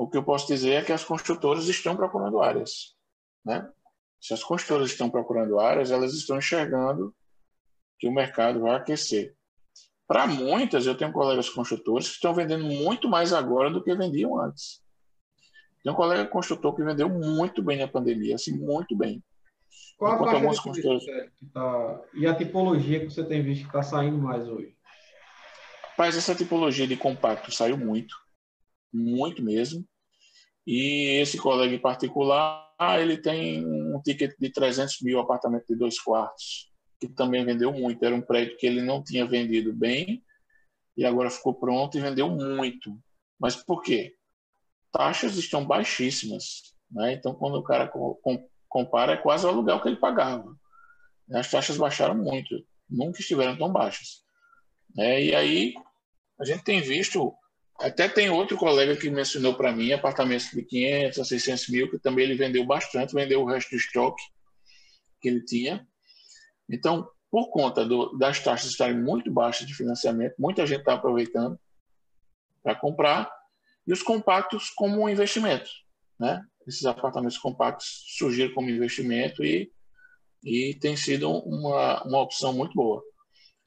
o 0.00 0.08
que 0.08 0.16
eu 0.16 0.24
posso 0.24 0.46
dizer 0.46 0.70
é 0.70 0.82
que 0.82 0.92
as 0.92 1.04
construtoras 1.04 1.68
estão 1.68 1.94
procurando 1.94 2.40
áreas. 2.40 2.96
Né? 3.44 3.70
Se 4.18 4.32
as 4.32 4.42
construtoras 4.42 4.90
estão 4.90 5.10
procurando 5.10 5.60
áreas, 5.60 5.90
elas 5.90 6.14
estão 6.14 6.38
enxergando 6.38 7.14
que 7.98 8.08
o 8.08 8.12
mercado 8.12 8.60
vai 8.60 8.76
aquecer. 8.76 9.34
Para 10.08 10.26
muitas, 10.26 10.86
eu 10.86 10.96
tenho 10.96 11.12
colegas 11.12 11.50
construtores 11.50 12.08
que 12.08 12.14
estão 12.14 12.32
vendendo 12.32 12.64
muito 12.64 13.10
mais 13.10 13.34
agora 13.34 13.70
do 13.70 13.84
que 13.84 13.94
vendiam 13.94 14.40
antes. 14.40 14.82
Tem 15.84 15.92
um 15.92 15.96
colega 15.96 16.26
construtor 16.26 16.74
que 16.74 16.82
vendeu 16.82 17.08
muito 17.10 17.62
bem 17.62 17.78
na 17.78 17.86
pandemia, 17.86 18.36
assim, 18.36 18.56
muito 18.56 18.96
bem. 18.96 19.22
Qual 19.98 20.14
a 20.14 20.32
taxa 20.32 20.46
construtores... 20.46 21.04
que 21.38 21.46
tá... 21.52 22.00
E 22.14 22.26
a 22.26 22.34
tipologia 22.34 23.00
que 23.00 23.10
você 23.10 23.22
tem 23.22 23.42
visto 23.42 23.62
que 23.62 23.68
está 23.68 23.82
saindo 23.82 24.16
mais 24.16 24.48
hoje? 24.48 24.74
Mas 25.98 26.16
essa 26.16 26.34
tipologia 26.34 26.86
de 26.86 26.96
compacto 26.96 27.52
saiu 27.52 27.76
muito, 27.76 28.16
muito 28.90 29.42
mesmo. 29.42 29.86
E 30.66 31.20
esse 31.20 31.38
colega 31.38 31.74
em 31.74 31.78
particular, 31.78 32.68
ele 32.98 33.16
tem 33.16 33.66
um 33.66 34.00
ticket 34.02 34.32
de 34.38 34.50
300 34.50 35.00
mil 35.02 35.18
apartamento 35.18 35.66
de 35.66 35.76
dois 35.76 36.00
quartos, 36.00 36.70
que 37.00 37.08
também 37.08 37.44
vendeu 37.44 37.72
muito. 37.72 38.04
Era 38.04 38.14
um 38.14 38.20
prédio 38.20 38.56
que 38.56 38.66
ele 38.66 38.82
não 38.82 39.02
tinha 39.02 39.26
vendido 39.26 39.72
bem 39.72 40.22
e 40.96 41.04
agora 41.04 41.30
ficou 41.30 41.54
pronto 41.54 41.96
e 41.96 42.00
vendeu 42.00 42.28
muito. 42.28 42.98
Mas 43.38 43.56
por 43.56 43.82
quê? 43.82 44.14
Taxas 44.92 45.36
estão 45.36 45.64
baixíssimas. 45.64 46.74
Né? 46.90 47.14
Então, 47.14 47.34
quando 47.34 47.56
o 47.56 47.62
cara 47.62 47.90
compara, 48.68 49.12
é 49.12 49.16
quase 49.16 49.46
o 49.46 49.48
aluguel 49.48 49.80
que 49.80 49.88
ele 49.88 49.96
pagava. 49.96 50.54
As 51.32 51.50
taxas 51.50 51.76
baixaram 51.76 52.16
muito, 52.16 52.66
nunca 52.88 53.20
estiveram 53.20 53.56
tão 53.56 53.72
baixas. 53.72 54.24
É, 54.98 55.22
e 55.22 55.34
aí, 55.34 55.74
a 56.40 56.44
gente 56.44 56.64
tem 56.64 56.80
visto 56.80 57.32
até 57.80 58.08
tem 58.08 58.28
outro 58.28 58.56
colega 58.56 58.94
que 58.94 59.08
mencionou 59.08 59.54
para 59.54 59.72
mim 59.72 59.92
apartamentos 59.92 60.50
de 60.50 60.62
500 60.62 61.18
a 61.18 61.24
600 61.24 61.68
mil, 61.68 61.90
que 61.90 61.98
também 61.98 62.24
ele 62.24 62.34
vendeu 62.34 62.64
bastante, 62.64 63.14
vendeu 63.14 63.40
o 63.40 63.46
resto 63.46 63.70
do 63.70 63.76
estoque 63.76 64.22
que 65.20 65.28
ele 65.28 65.44
tinha. 65.44 65.86
Então, 66.68 67.08
por 67.30 67.50
conta 67.50 67.84
do, 67.84 68.16
das 68.18 68.40
taxas 68.40 68.70
estarem 68.70 69.00
muito 69.00 69.30
baixas 69.32 69.66
de 69.66 69.74
financiamento, 69.74 70.34
muita 70.38 70.66
gente 70.66 70.80
está 70.80 70.94
aproveitando 70.94 71.58
para 72.62 72.74
comprar, 72.74 73.30
e 73.86 73.92
os 73.92 74.02
compactos 74.02 74.70
como 74.70 75.02
um 75.02 75.08
investimento. 75.08 75.70
Né? 76.18 76.44
Esses 76.66 76.84
apartamentos 76.84 77.38
compactos 77.38 78.04
surgiram 78.18 78.52
como 78.54 78.68
investimento 78.68 79.42
e, 79.42 79.72
e 80.44 80.74
tem 80.74 80.96
sido 80.96 81.30
uma, 81.30 82.02
uma 82.04 82.20
opção 82.20 82.52
muito 82.52 82.74
boa. 82.74 83.02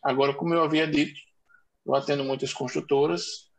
Agora, 0.04 0.36
como 0.36 0.54
eu 0.54 0.63
havia 0.63 0.86
dito, 0.86 1.19
eu 1.86 1.95
atendo 1.95 2.23
muitas 2.23 2.54
construtoras, 2.54 3.52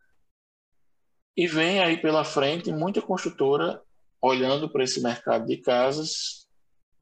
e 1.37 1.47
vem 1.47 1.81
aí 1.81 1.97
pela 1.97 2.25
frente 2.25 2.73
muita 2.73 3.03
construtora 3.03 3.83
olhando 4.23 4.69
para 4.69 4.85
esse 4.85 5.03
mercado 5.03 5.47
de 5.47 5.59
casas 5.59 6.47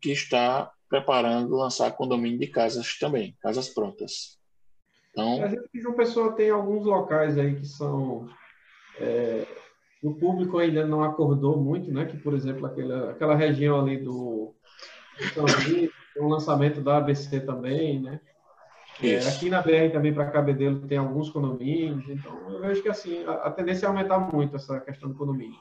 que 0.00 0.10
está 0.10 0.72
preparando 0.88 1.56
lançar 1.56 1.92
condomínio 1.92 2.38
de 2.38 2.48
casas 2.48 2.98
também, 2.98 3.36
casas 3.40 3.68
prontas. 3.68 4.38
Então, 5.10 5.42
a 5.42 5.48
gente 5.48 5.68
que 5.70 5.80
João 5.80 5.94
Pessoa 5.94 6.32
tem 6.32 6.50
alguns 6.50 6.84
locais 6.84 7.38
aí 7.38 7.54
que 7.54 7.66
são 7.66 8.28
é, 8.98 9.46
o 10.02 10.14
público 10.14 10.58
ainda 10.58 10.86
não 10.86 11.04
acordou 11.04 11.56
muito, 11.56 11.92
né? 11.92 12.06
Que 12.06 12.16
por 12.16 12.34
exemplo 12.34 12.66
aquela 12.66 13.10
aquela 13.10 13.34
região 13.34 13.80
ali 13.80 13.98
do, 13.98 14.54
do 15.34 16.22
o 16.24 16.28
lançamento 16.28 16.80
da 16.80 16.98
ABC 16.98 17.40
também, 17.40 18.00
né? 18.00 18.20
É, 19.02 19.28
aqui 19.28 19.50
na 19.50 19.60
BR 19.60 19.92
também 19.92 20.14
para 20.14 20.30
Cabedelo 20.30 20.86
tem 20.86 20.98
alguns 20.98 21.28
condomínios, 21.30 22.08
então 22.08 22.50
eu 22.50 22.60
vejo 22.60 22.82
que 22.82 22.88
assim 22.88 23.24
a, 23.24 23.32
a 23.32 23.50
tendência 23.50 23.86
é 23.86 23.88
aumentar 23.88 24.18
muito 24.18 24.56
essa 24.56 24.80
questão 24.80 25.08
do 25.08 25.16
condomínio. 25.16 25.58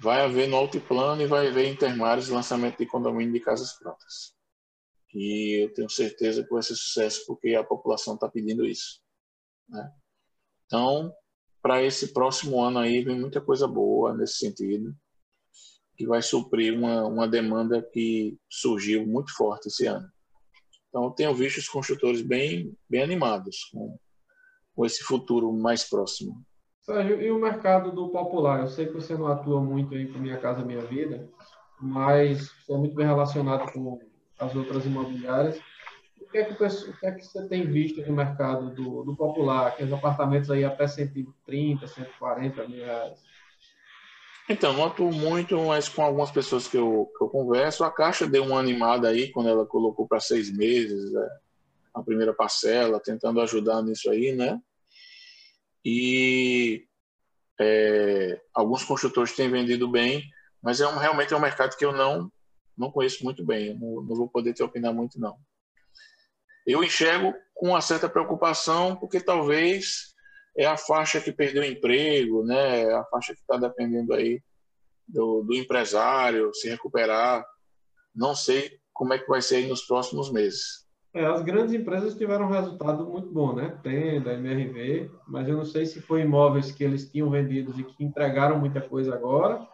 Vai 0.00 0.20
haver 0.20 0.48
no 0.48 0.56
altiplano 0.56 1.20
e 1.20 1.26
vai 1.26 1.48
haver 1.48 1.66
em 1.66 1.76
Termares 1.76 2.28
lançamento 2.28 2.78
de 2.78 2.86
condomínio 2.86 3.32
de 3.32 3.40
casas 3.40 3.72
prontas. 3.72 4.36
E 5.12 5.64
eu 5.64 5.74
tenho 5.74 5.90
certeza 5.90 6.44
que 6.44 6.50
vai 6.50 6.62
ser 6.62 6.76
sucesso 6.76 7.24
porque 7.26 7.54
a 7.54 7.64
população 7.64 8.14
está 8.14 8.28
pedindo 8.28 8.64
isso. 8.64 9.00
Né? 9.68 9.90
Então, 10.66 11.12
para 11.60 11.82
esse 11.82 12.12
próximo 12.12 12.60
ano 12.62 12.78
aí 12.78 13.02
vem 13.02 13.18
muita 13.18 13.40
coisa 13.40 13.66
boa 13.66 14.14
nesse 14.14 14.38
sentido, 14.38 14.94
que 15.96 16.06
vai 16.06 16.22
suprir 16.22 16.72
uma, 16.72 17.04
uma 17.06 17.26
demanda 17.26 17.82
que 17.82 18.38
surgiu 18.48 19.04
muito 19.04 19.34
forte 19.34 19.66
esse 19.66 19.86
ano. 19.86 20.08
Então, 20.88 21.10
tenho 21.10 21.34
visto 21.34 21.58
os 21.58 21.68
construtores 21.68 22.22
bem, 22.22 22.74
bem 22.88 23.02
animados 23.02 23.64
com, 23.72 23.98
com 24.74 24.86
esse 24.86 25.02
futuro 25.02 25.52
mais 25.52 25.84
próximo. 25.84 26.42
Sérgio, 26.80 27.20
e 27.20 27.30
o 27.30 27.38
mercado 27.38 27.92
do 27.92 28.08
popular? 28.08 28.60
Eu 28.60 28.68
sei 28.68 28.86
que 28.86 28.94
você 28.94 29.14
não 29.14 29.26
atua 29.26 29.60
muito 29.60 29.94
aí 29.94 30.10
com 30.10 30.18
Minha 30.18 30.38
Casa 30.38 30.64
Minha 30.64 30.80
Vida, 30.80 31.28
mas 31.78 32.50
é 32.68 32.76
muito 32.76 32.94
bem 32.94 33.06
relacionado 33.06 33.70
com 33.72 34.00
as 34.38 34.54
outras 34.56 34.86
imobiliárias. 34.86 35.60
O 36.20 36.30
que 36.30 36.38
é 36.38 36.44
que, 36.44 36.52
o 36.52 36.98
que, 36.98 37.06
é 37.06 37.12
que 37.12 37.24
você 37.24 37.46
tem 37.48 37.66
visto 37.66 38.00
no 38.06 38.16
mercado 38.16 38.70
do, 38.74 39.02
do 39.02 39.16
popular, 39.16 39.68
aqueles 39.68 39.92
apartamentos 39.92 40.50
aí 40.50 40.64
até 40.64 40.86
130, 40.86 41.86
140 41.86 42.68
mil 42.68 42.84
reais? 42.84 43.22
Então, 44.48 44.72
não 44.72 44.86
atuo 44.86 45.12
muito, 45.12 45.60
mas 45.66 45.88
com 45.88 46.02
algumas 46.02 46.30
pessoas 46.30 46.66
que 46.66 46.76
eu, 46.76 47.10
que 47.16 47.22
eu 47.22 47.28
converso, 47.28 47.84
a 47.84 47.90
Caixa 47.90 48.26
deu 48.26 48.44
uma 48.44 48.58
animada 48.58 49.08
aí 49.08 49.30
quando 49.30 49.50
ela 49.50 49.66
colocou 49.66 50.08
para 50.08 50.20
seis 50.20 50.50
meses 50.50 51.12
né, 51.12 51.28
a 51.92 52.02
primeira 52.02 52.32
parcela, 52.32 52.98
tentando 52.98 53.40
ajudar 53.42 53.82
nisso 53.82 54.10
aí, 54.10 54.32
né? 54.32 54.58
E 55.84 56.86
é, 57.60 58.40
alguns 58.54 58.84
construtores 58.84 59.36
têm 59.36 59.50
vendido 59.50 59.86
bem, 59.86 60.24
mas 60.62 60.80
é 60.80 60.88
um, 60.88 60.96
realmente 60.96 61.34
é 61.34 61.36
um 61.36 61.40
mercado 61.40 61.76
que 61.76 61.84
eu 61.84 61.92
não 61.92 62.30
não 62.76 62.92
conheço 62.92 63.24
muito 63.24 63.44
bem, 63.44 63.74
não, 63.74 64.02
não 64.02 64.14
vou 64.14 64.28
poder 64.28 64.54
te 64.54 64.62
opinar 64.62 64.94
muito 64.94 65.18
não. 65.18 65.36
Eu 66.64 66.84
enxergo 66.84 67.34
com 67.52 67.70
uma 67.70 67.80
certa 67.80 68.08
preocupação, 68.08 68.94
porque 68.94 69.20
talvez 69.20 70.14
é 70.58 70.66
a 70.66 70.76
faixa 70.76 71.20
que 71.20 71.30
perdeu 71.30 71.62
emprego, 71.62 72.44
né? 72.44 72.92
A 72.92 73.04
faixa 73.04 73.32
que 73.32 73.40
está 73.40 73.56
dependendo 73.56 74.12
aí 74.12 74.42
do, 75.06 75.42
do, 75.44 75.54
empresário 75.54 76.52
se 76.52 76.68
recuperar. 76.68 77.46
Não 78.12 78.34
sei 78.34 78.72
como 78.92 79.14
é 79.14 79.18
que 79.18 79.28
vai 79.28 79.40
ser 79.40 79.68
nos 79.68 79.82
próximos 79.82 80.32
meses. 80.32 80.84
É, 81.14 81.24
as 81.24 81.42
grandes 81.42 81.72
empresas 81.72 82.16
tiveram 82.16 82.46
um 82.46 82.50
resultado 82.50 83.06
muito 83.06 83.30
bom, 83.30 83.54
né? 83.54 83.78
Tenda, 83.84 84.34
MRV, 84.34 85.08
mas 85.28 85.48
eu 85.48 85.56
não 85.56 85.64
sei 85.64 85.86
se 85.86 86.02
foi 86.02 86.22
imóveis 86.22 86.72
que 86.72 86.82
eles 86.82 87.08
tinham 87.08 87.30
vendidos 87.30 87.78
e 87.78 87.84
que 87.84 88.04
entregaram 88.04 88.58
muita 88.58 88.80
coisa 88.80 89.14
agora, 89.14 89.64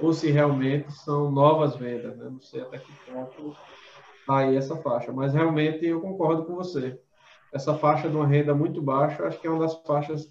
ou 0.00 0.12
se 0.12 0.32
realmente 0.32 0.92
são 0.92 1.30
novas 1.30 1.76
vendas, 1.76 2.16
né? 2.18 2.28
Não 2.28 2.40
sei 2.40 2.62
até 2.62 2.78
que 2.78 2.92
ponto 3.06 3.56
está 4.18 4.38
aí 4.38 4.56
essa 4.56 4.76
faixa, 4.76 5.12
mas 5.12 5.32
realmente 5.32 5.86
eu 5.86 6.00
concordo 6.00 6.44
com 6.44 6.56
você 6.56 7.00
essa 7.52 7.74
faixa 7.74 8.08
de 8.08 8.16
uma 8.16 8.26
renda 8.26 8.54
muito 8.54 8.80
baixa, 8.82 9.24
acho 9.24 9.40
que 9.40 9.46
é 9.46 9.50
uma 9.50 9.60
das 9.60 9.74
faixas 9.82 10.28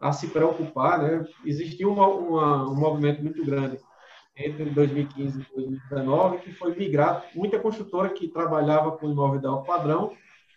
a 0.00 0.12
se 0.12 0.28
preocupar, 0.28 1.02
né? 1.02 1.26
Existiu 1.44 1.92
uma, 1.92 2.06
uma, 2.06 2.70
um 2.70 2.74
movimento 2.74 3.22
muito 3.22 3.44
grande 3.44 3.78
entre 4.36 4.66
2015 4.66 5.40
e 5.40 5.54
2019 5.54 6.38
que 6.38 6.52
foi 6.52 6.74
migrar, 6.76 7.24
muita 7.34 7.58
construtora 7.58 8.10
que 8.10 8.28
trabalhava 8.28 8.92
com 8.92 9.10
imóvel 9.10 9.50
alto 9.50 9.66
padrão 9.66 10.12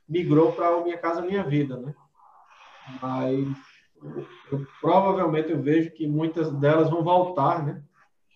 migrou 0.07 0.51
para 0.51 0.77
o 0.77 0.83
Minha 0.83 0.97
Casa 0.97 1.21
Minha 1.21 1.43
Vida, 1.43 1.77
né? 1.77 1.95
Mas 3.01 3.47
eu, 4.51 4.67
provavelmente 4.79 5.51
eu 5.51 5.61
vejo 5.61 5.91
que 5.91 6.07
muitas 6.07 6.51
delas 6.51 6.89
vão 6.89 7.03
voltar, 7.03 7.63
né? 7.63 7.81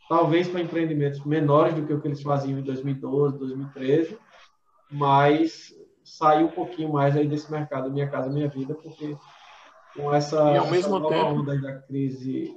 Talvez 0.08 0.48
para 0.48 0.62
empreendimentos 0.62 1.24
menores 1.26 1.74
do 1.74 1.86
que 1.86 1.94
o 1.94 2.00
que 2.00 2.08
eles 2.08 2.22
faziam 2.22 2.60
em 2.60 2.64
2012, 2.64 3.38
2013, 3.38 4.18
mas 4.92 5.74
sair 6.06 6.44
um 6.44 6.52
pouquinho 6.52 6.94
mais 6.94 7.18
aí 7.18 7.28
desse 7.28 7.52
mercado 7.52 7.92
Minha 7.92 8.08
Casa 8.08 8.30
Minha 8.30 8.48
Vida, 8.48 8.76
porque 8.76 9.18
com 9.96 10.14
essa, 10.14 10.52
e 10.54 10.58
ao 10.58 10.70
mesmo 10.70 10.98
essa 10.98 11.08
tempo 11.08 11.26
onda 11.26 11.60
da 11.60 11.80
crise, 11.82 12.56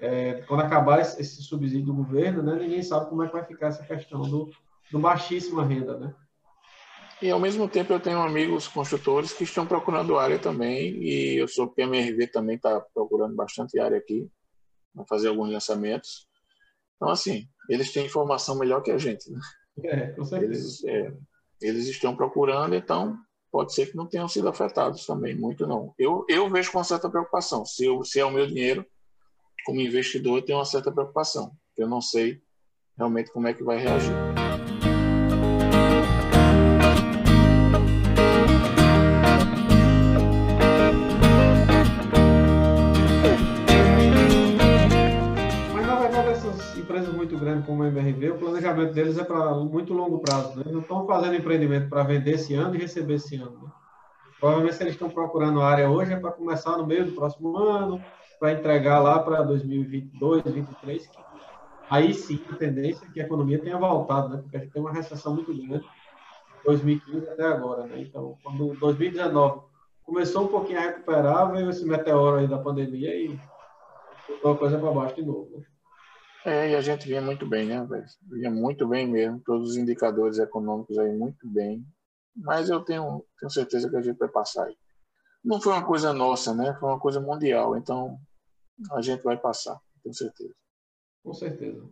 é, 0.00 0.42
quando 0.42 0.60
acabar 0.60 1.00
esse, 1.00 1.42
subsídio 1.42 1.86
do 1.86 1.94
governo, 1.94 2.42
né, 2.42 2.54
ninguém 2.54 2.82
sabe 2.82 3.08
como 3.08 3.22
é 3.24 3.26
que 3.26 3.32
vai 3.32 3.44
ficar 3.44 3.68
essa 3.68 3.84
questão 3.84 4.22
do, 4.22 4.48
do 4.90 4.98
baixíssima 4.98 5.64
renda, 5.64 5.98
né? 5.98 6.14
E 7.20 7.30
ao 7.30 7.38
mesmo 7.38 7.68
tempo 7.68 7.92
eu 7.92 8.00
tenho 8.00 8.20
amigos 8.20 8.66
construtores 8.66 9.32
que 9.32 9.44
estão 9.44 9.64
procurando 9.64 10.18
área 10.18 10.38
também 10.40 10.96
e 11.02 11.36
eu 11.40 11.46
sou 11.46 11.68
PMRV 11.68 12.26
também 12.28 12.56
está 12.56 12.80
procurando 12.92 13.34
bastante 13.34 13.78
área 13.78 13.96
aqui 13.96 14.28
para 14.92 15.04
fazer 15.06 15.28
alguns 15.28 15.50
lançamentos. 15.50 16.28
Então 16.96 17.08
assim, 17.08 17.48
eles 17.68 17.92
têm 17.92 18.06
informação 18.06 18.58
melhor 18.58 18.82
que 18.82 18.90
a 18.90 18.98
gente. 18.98 19.30
Né? 19.30 19.38
É, 19.84 20.06
com 20.08 20.24
certeza. 20.24 20.52
Eles, 20.52 20.84
é, 20.84 21.14
eles 21.62 21.86
estão 21.86 22.16
procurando, 22.16 22.74
então 22.74 23.16
pode 23.50 23.74
ser 23.74 23.90
que 23.90 23.96
não 23.96 24.06
tenham 24.06 24.28
sido 24.28 24.48
afetados 24.48 25.04
também, 25.06 25.34
muito 25.34 25.66
não. 25.66 25.94
Eu, 25.98 26.24
eu 26.28 26.48
vejo 26.48 26.72
com 26.72 26.82
certa 26.82 27.10
preocupação. 27.10 27.64
Se, 27.64 27.84
eu, 27.84 28.02
se 28.02 28.18
é 28.18 28.24
o 28.24 28.30
meu 28.30 28.46
dinheiro, 28.46 28.84
como 29.64 29.80
investidor, 29.80 30.38
eu 30.38 30.42
tenho 30.44 30.58
uma 30.58 30.64
certa 30.64 30.90
preocupação. 30.90 31.52
Eu 31.76 31.88
não 31.88 32.00
sei 32.00 32.40
realmente 32.96 33.30
como 33.30 33.46
é 33.46 33.54
que 33.54 33.62
vai 33.62 33.78
reagir. 33.78 34.41
Deles 48.92 49.18
é 49.18 49.24
para 49.24 49.54
muito 49.54 49.92
longo 49.92 50.18
prazo. 50.18 50.56
Né? 50.56 50.62
Eles 50.62 50.72
não 50.72 50.80
estão 50.80 51.06
fazendo 51.06 51.34
empreendimento 51.34 51.88
para 51.88 52.02
vender 52.02 52.32
esse 52.32 52.54
ano 52.54 52.74
e 52.74 52.78
receber 52.78 53.14
esse 53.14 53.36
ano. 53.36 53.58
Né? 53.62 53.70
Provavelmente, 54.38 54.76
se 54.76 54.82
eles 54.82 54.94
estão 54.94 55.08
procurando 55.08 55.60
área 55.60 55.90
hoje, 55.90 56.12
é 56.12 56.16
para 56.18 56.32
começar 56.32 56.76
no 56.76 56.86
meio 56.86 57.04
do 57.06 57.12
próximo 57.12 57.56
ano, 57.56 58.02
para 58.40 58.52
entregar 58.52 58.98
lá 58.98 59.20
para 59.20 59.42
2022, 59.42 60.42
2023. 60.42 61.10
Aí 61.88 62.12
sim, 62.12 62.40
a 62.50 62.56
tendência 62.56 63.06
é 63.06 63.12
que 63.12 63.20
a 63.20 63.24
economia 63.24 63.58
tenha 63.58 63.78
voltado, 63.78 64.30
né? 64.30 64.38
porque 64.42 64.56
a 64.56 64.60
gente 64.60 64.72
tem 64.72 64.82
uma 64.82 64.92
recessão 64.92 65.34
muito 65.34 65.54
grande, 65.54 65.84
2015 66.64 67.28
até 67.28 67.44
agora. 67.44 67.86
Né? 67.86 68.00
Então, 68.00 68.36
quando 68.42 68.74
2019 68.80 69.62
começou 70.04 70.44
um 70.44 70.48
pouquinho 70.48 70.78
a 70.78 70.82
recuperar, 70.82 71.52
veio 71.52 71.70
esse 71.70 71.84
meteoro 71.84 72.38
aí 72.38 72.48
da 72.48 72.58
pandemia 72.58 73.14
e 73.14 73.38
botou 74.28 74.52
a 74.52 74.58
coisa 74.58 74.78
para 74.78 74.90
baixo 74.90 75.14
de 75.14 75.22
novo. 75.22 75.48
Né? 75.56 75.64
É, 76.44 76.70
e 76.70 76.76
a 76.76 76.80
gente 76.80 77.06
vinha 77.06 77.20
muito 77.20 77.46
bem, 77.46 77.66
né? 77.66 77.86
Vinha 78.22 78.50
muito 78.50 78.86
bem 78.88 79.06
mesmo, 79.06 79.40
todos 79.44 79.70
os 79.70 79.76
indicadores 79.76 80.38
econômicos 80.38 80.98
aí 80.98 81.16
muito 81.16 81.48
bem. 81.48 81.86
Mas 82.36 82.68
eu 82.68 82.80
tenho, 82.80 83.24
tenho 83.38 83.50
certeza 83.50 83.88
que 83.88 83.96
a 83.96 84.02
gente 84.02 84.18
vai 84.18 84.28
passar 84.28 84.64
aí. 84.66 84.76
Não 85.44 85.60
foi 85.60 85.72
uma 85.72 85.84
coisa 85.84 86.12
nossa, 86.12 86.54
né? 86.54 86.76
Foi 86.80 86.88
uma 86.88 86.98
coisa 86.98 87.20
mundial. 87.20 87.76
Então, 87.76 88.18
a 88.92 89.00
gente 89.02 89.22
vai 89.22 89.36
passar, 89.36 89.78
tenho 90.02 90.14
certeza. 90.14 90.54
Com 91.22 91.32
certeza. 91.32 91.82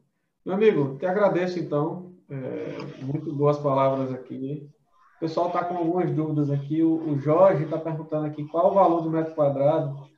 Meu 0.45 0.55
amigo, 0.55 0.99
te 0.99 1.07
agradeço, 1.07 1.59
então. 1.59 2.11
É, 2.29 3.03
muito 3.03 3.33
boas 3.35 3.59
palavras 3.59 4.13
aqui. 4.13 4.69
O 5.17 5.21
pessoal 5.21 5.49
está 5.49 5.65
com 5.65 5.77
algumas 5.77 6.11
dúvidas 6.13 6.51
aqui. 6.51 6.83
O, 6.83 7.11
o 7.11 7.19
Jorge 7.19 7.65
está 7.65 7.79
perguntando 7.79 8.27
aqui 8.27 8.47
qual 8.49 8.71
o 8.71 8.75
valor 8.75 9.03
do 9.03 9.11
metro 9.11 9.35
quadrado 9.35 10.09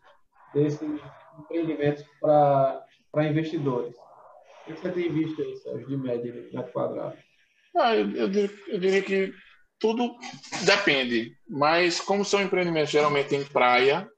desse 0.54 0.84
empreendimento 1.38 2.04
para 2.20 3.28
investidores. 3.28 3.96
O 4.62 4.74
que 4.74 4.80
você 4.80 4.92
tem 4.92 5.12
visto 5.12 5.42
aí, 5.42 5.56
Sérgio, 5.56 5.88
de 5.88 5.96
média 5.96 6.32
de 6.32 6.54
metro 6.54 6.72
quadrado? 6.72 7.16
Ah, 7.76 7.96
eu, 7.96 8.10
eu, 8.12 8.50
eu, 8.68 8.78
diria 8.78 9.02
que 9.02 9.32
tudo 9.78 10.16
depende, 10.64 11.36
mas 11.48 12.00
como 12.00 12.24
são 12.24 12.40
empreendimentos 12.40 12.90
geralmente 12.90 13.34
em 13.34 13.44
praia, 13.44 14.08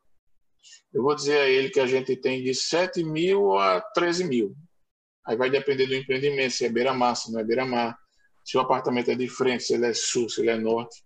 eu 0.93 1.03
vou 1.03 1.15
dizer 1.15 1.39
a 1.39 1.49
ele 1.49 1.71
que 1.71 1.81
a 1.81 1.87
gente 1.87 2.15
tem 2.17 2.43
de 2.43 2.55
7 2.55 3.03
mil 3.03 3.57
a 3.57 3.81
13 3.81 4.25
mil. 4.25 4.55
Aí 5.27 5.37
vai 5.37 5.49
depender 5.49 5.87
do 5.87 5.95
empreendimento, 5.95 6.53
se 6.53 6.67
é 6.67 6.69
beira-mar, 6.69 7.17
se 7.17 7.33
não 7.33 7.41
é 7.41 7.45
beira-mar, 7.45 7.97
se 8.45 8.59
o 8.59 8.61
apartamento 8.61 9.11
é 9.11 9.15
de 9.15 9.29
frente, 9.29 9.65
se 9.65 9.75
ele 9.75 9.87
é 9.87 9.95
sul, 9.95 10.29
se 10.29 10.43
ele 10.43 10.51
é 10.51 10.59
norte. 10.59 11.03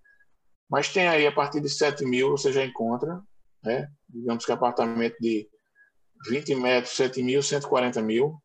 Mas 0.68 0.92
tem 0.92 1.07
aí, 1.07 1.27
a 1.27 1.33
partir 1.33 1.61
de 1.61 1.68
7 1.68 2.05
mil, 2.05 2.31
você 2.31 2.53
já 2.53 2.64
encontra, 2.64 3.22
né? 3.62 3.88
digamos 4.09 4.44
que 4.44 4.51
apartamento 4.51 5.16
de 5.20 5.48
20 6.29 6.55
metros, 6.57 6.96
7 6.96 7.22
mil, 7.22 7.40
140 7.40 8.03
mil 8.03 8.42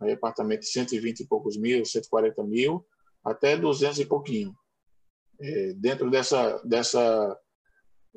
aí 0.00 0.12
apartamento 0.12 0.60
de 0.60 0.68
120 0.68 1.20
e 1.20 1.26
poucos 1.26 1.56
mil, 1.56 1.84
140 1.84 2.42
mil, 2.44 2.86
até 3.24 3.56
200 3.56 4.00
e 4.00 4.06
pouquinho. 4.06 4.54
É, 5.40 5.72
dentro 5.74 6.10
dessa, 6.10 6.58
dessa 6.64 7.38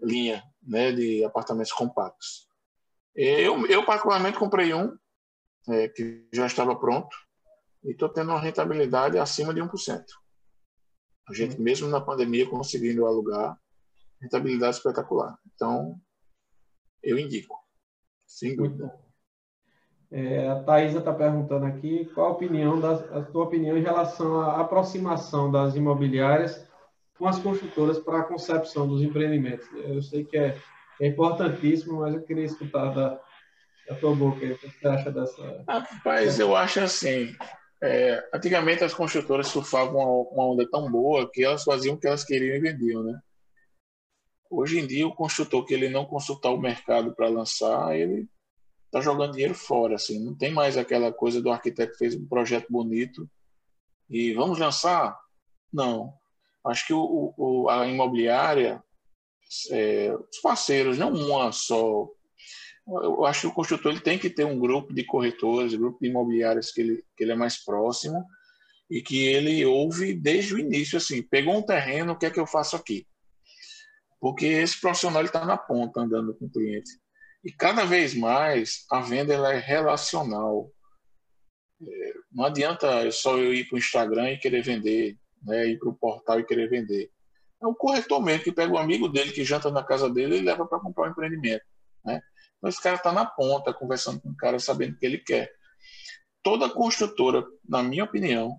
linha 0.01 0.43
né, 0.61 0.91
de 0.91 1.23
apartamentos 1.23 1.71
compactos. 1.71 2.47
Eu, 3.15 3.65
eu 3.67 3.85
particularmente, 3.85 4.39
comprei 4.39 4.73
um 4.73 4.97
é, 5.69 5.87
que 5.87 6.27
já 6.33 6.45
estava 6.45 6.75
pronto 6.75 7.15
e 7.83 7.91
estou 7.91 8.09
tendo 8.09 8.31
uma 8.31 8.41
rentabilidade 8.41 9.17
acima 9.17 9.53
de 9.53 9.61
1%. 9.61 10.03
A 11.29 11.33
gente, 11.33 11.55
uhum. 11.55 11.63
mesmo 11.63 11.87
na 11.87 12.01
pandemia, 12.01 12.49
conseguindo 12.49 13.05
alugar, 13.05 13.57
rentabilidade 14.19 14.77
espetacular. 14.77 15.37
Então, 15.53 15.99
eu 17.01 17.17
indico, 17.17 17.57
sem 18.25 18.55
dúvida. 18.55 19.02
É, 20.15 20.47
a 20.47 20.59
Thaisa 20.59 20.99
está 20.99 21.11
perguntando 21.11 21.65
aqui 21.65 22.05
qual 22.13 22.27
a 22.27 22.31
opinião, 22.33 22.79
das, 22.79 23.01
a 23.11 23.23
tua 23.23 23.45
opinião 23.45 23.75
em 23.75 23.81
relação 23.81 24.41
à 24.41 24.61
aproximação 24.61 25.51
das 25.51 25.75
imobiliárias 25.75 26.69
com 27.17 27.27
as 27.27 27.39
construtoras 27.39 27.97
para 27.97 28.19
a 28.19 28.23
concepção 28.23 28.87
dos 28.87 29.01
empreendimentos. 29.01 29.67
Eu 29.73 30.03
sei 30.03 30.23
que 30.23 30.37
é, 30.37 30.55
é 31.01 31.07
importantíssimo, 31.07 32.01
mas 32.01 32.13
eu 32.13 32.21
queria 32.21 32.43
escutar 32.43 32.93
da, 32.93 33.19
da 33.89 33.95
tua 33.95 34.15
boca 34.15 34.37
o 34.37 34.57
que 34.59 34.67
você 34.67 34.87
acha 34.87 35.11
dessa. 35.11 35.63
Rapaz, 35.67 36.39
eu 36.39 36.55
acho 36.55 36.81
assim. 36.81 37.35
É, 37.81 38.23
antigamente 38.31 38.83
as 38.83 38.93
construtoras 38.93 39.47
surfavam 39.47 39.95
uma, 39.95 40.29
uma 40.29 40.53
onda 40.53 40.69
tão 40.69 40.91
boa 40.91 41.27
que 41.27 41.43
elas 41.43 41.63
faziam 41.63 41.95
o 41.95 41.99
que 41.99 42.05
elas 42.05 42.23
queriam 42.23 42.55
e 42.55 42.59
vendiam, 42.59 43.01
né? 43.01 43.19
Hoje 44.47 44.79
em 44.79 44.85
dia, 44.85 45.07
o 45.07 45.15
construtor 45.15 45.65
que 45.65 45.73
ele 45.73 45.89
não 45.89 46.05
consultar 46.05 46.51
o 46.51 46.61
mercado 46.61 47.15
para 47.15 47.27
lançar, 47.27 47.97
ele 47.97 48.27
está 48.93 49.01
jogando 49.01 49.31
dinheiro 49.31 49.55
fora, 49.55 49.95
assim, 49.95 50.23
não 50.23 50.35
tem 50.35 50.51
mais 50.51 50.77
aquela 50.77 51.11
coisa 51.11 51.41
do 51.41 51.49
arquiteto 51.49 51.93
que 51.93 51.97
fez 51.97 52.15
um 52.15 52.27
projeto 52.27 52.67
bonito 52.69 53.27
e 54.07 54.33
vamos 54.33 54.59
lançar? 54.59 55.19
Não. 55.73 56.13
Acho 56.63 56.85
que 56.85 56.93
o, 56.93 57.33
o 57.35 57.69
a 57.69 57.87
imobiliária, 57.87 58.83
é, 59.71 60.13
os 60.13 60.39
parceiros, 60.41 60.99
não 60.99 61.11
uma 61.11 61.51
só. 61.51 62.07
Eu 62.87 63.25
acho 63.25 63.41
que 63.41 63.47
o 63.47 63.53
construtor 63.53 63.91
ele 63.91 64.01
tem 64.01 64.19
que 64.19 64.29
ter 64.29 64.45
um 64.45 64.59
grupo 64.59 64.93
de 64.93 65.03
corretores, 65.03 65.73
um 65.73 65.79
grupo 65.79 65.97
de 65.99 66.09
imobiliárias 66.09 66.71
que 66.71 66.81
ele, 66.81 67.03
que 67.17 67.23
ele 67.23 67.31
é 67.31 67.35
mais 67.35 67.63
próximo 67.63 68.23
e 68.91 69.01
que 69.01 69.25
ele 69.25 69.65
ouve 69.65 70.13
desde 70.13 70.53
o 70.53 70.59
início, 70.59 70.97
assim, 70.97 71.23
pegou 71.23 71.57
um 71.57 71.65
terreno, 71.65 72.13
o 72.13 72.17
que 72.17 72.27
é 72.27 72.29
que 72.29 72.39
eu 72.39 72.45
faço 72.45 72.75
aqui? 72.75 73.07
Porque 74.19 74.45
esse 74.45 74.79
profissional 74.79 75.23
está 75.23 75.43
na 75.45 75.57
ponta 75.57 76.01
andando 76.01 76.35
com 76.35 76.45
o 76.45 76.51
cliente. 76.51 77.02
E 77.43 77.51
cada 77.51 77.85
vez 77.85 78.13
mais 78.13 78.85
a 78.89 79.01
venda 79.01 79.33
ela 79.33 79.53
é 79.53 79.59
relacional. 79.59 80.71
É, 81.81 82.13
não 82.31 82.45
adianta 82.45 83.11
só 83.11 83.37
eu 83.37 83.53
ir 83.53 83.67
para 83.67 83.75
o 83.75 83.79
Instagram 83.79 84.31
e 84.31 84.37
querer 84.37 84.63
vender, 84.63 85.17
né? 85.41 85.67
ir 85.67 85.77
para 85.77 85.89
o 85.89 85.95
portal 85.95 86.39
e 86.39 86.45
querer 86.45 86.69
vender. 86.69 87.11
É 87.61 87.67
o 87.67 87.75
corretor 87.75 88.21
mesmo 88.21 88.43
que 88.43 88.51
pega 88.51 88.73
o 88.73 88.77
amigo 88.77 89.07
dele 89.07 89.31
que 89.31 89.43
janta 89.43 89.69
na 89.69 89.83
casa 89.83 90.09
dele 90.09 90.37
e 90.37 90.41
leva 90.41 90.65
para 90.65 90.79
comprar 90.79 91.07
um 91.07 91.11
empreendimento. 91.11 91.63
Né? 92.05 92.21
Então 92.57 92.69
esse 92.69 92.81
cara 92.81 92.95
está 92.95 93.11
na 93.11 93.25
ponta, 93.25 93.73
conversando 93.73 94.21
com 94.21 94.29
o 94.29 94.35
cara, 94.35 94.57
sabendo 94.59 94.93
o 94.93 94.97
que 94.97 95.05
ele 95.05 95.17
quer. 95.17 95.51
Toda 96.41 96.69
construtora, 96.69 97.45
na 97.67 97.83
minha 97.83 98.03
opinião, 98.03 98.57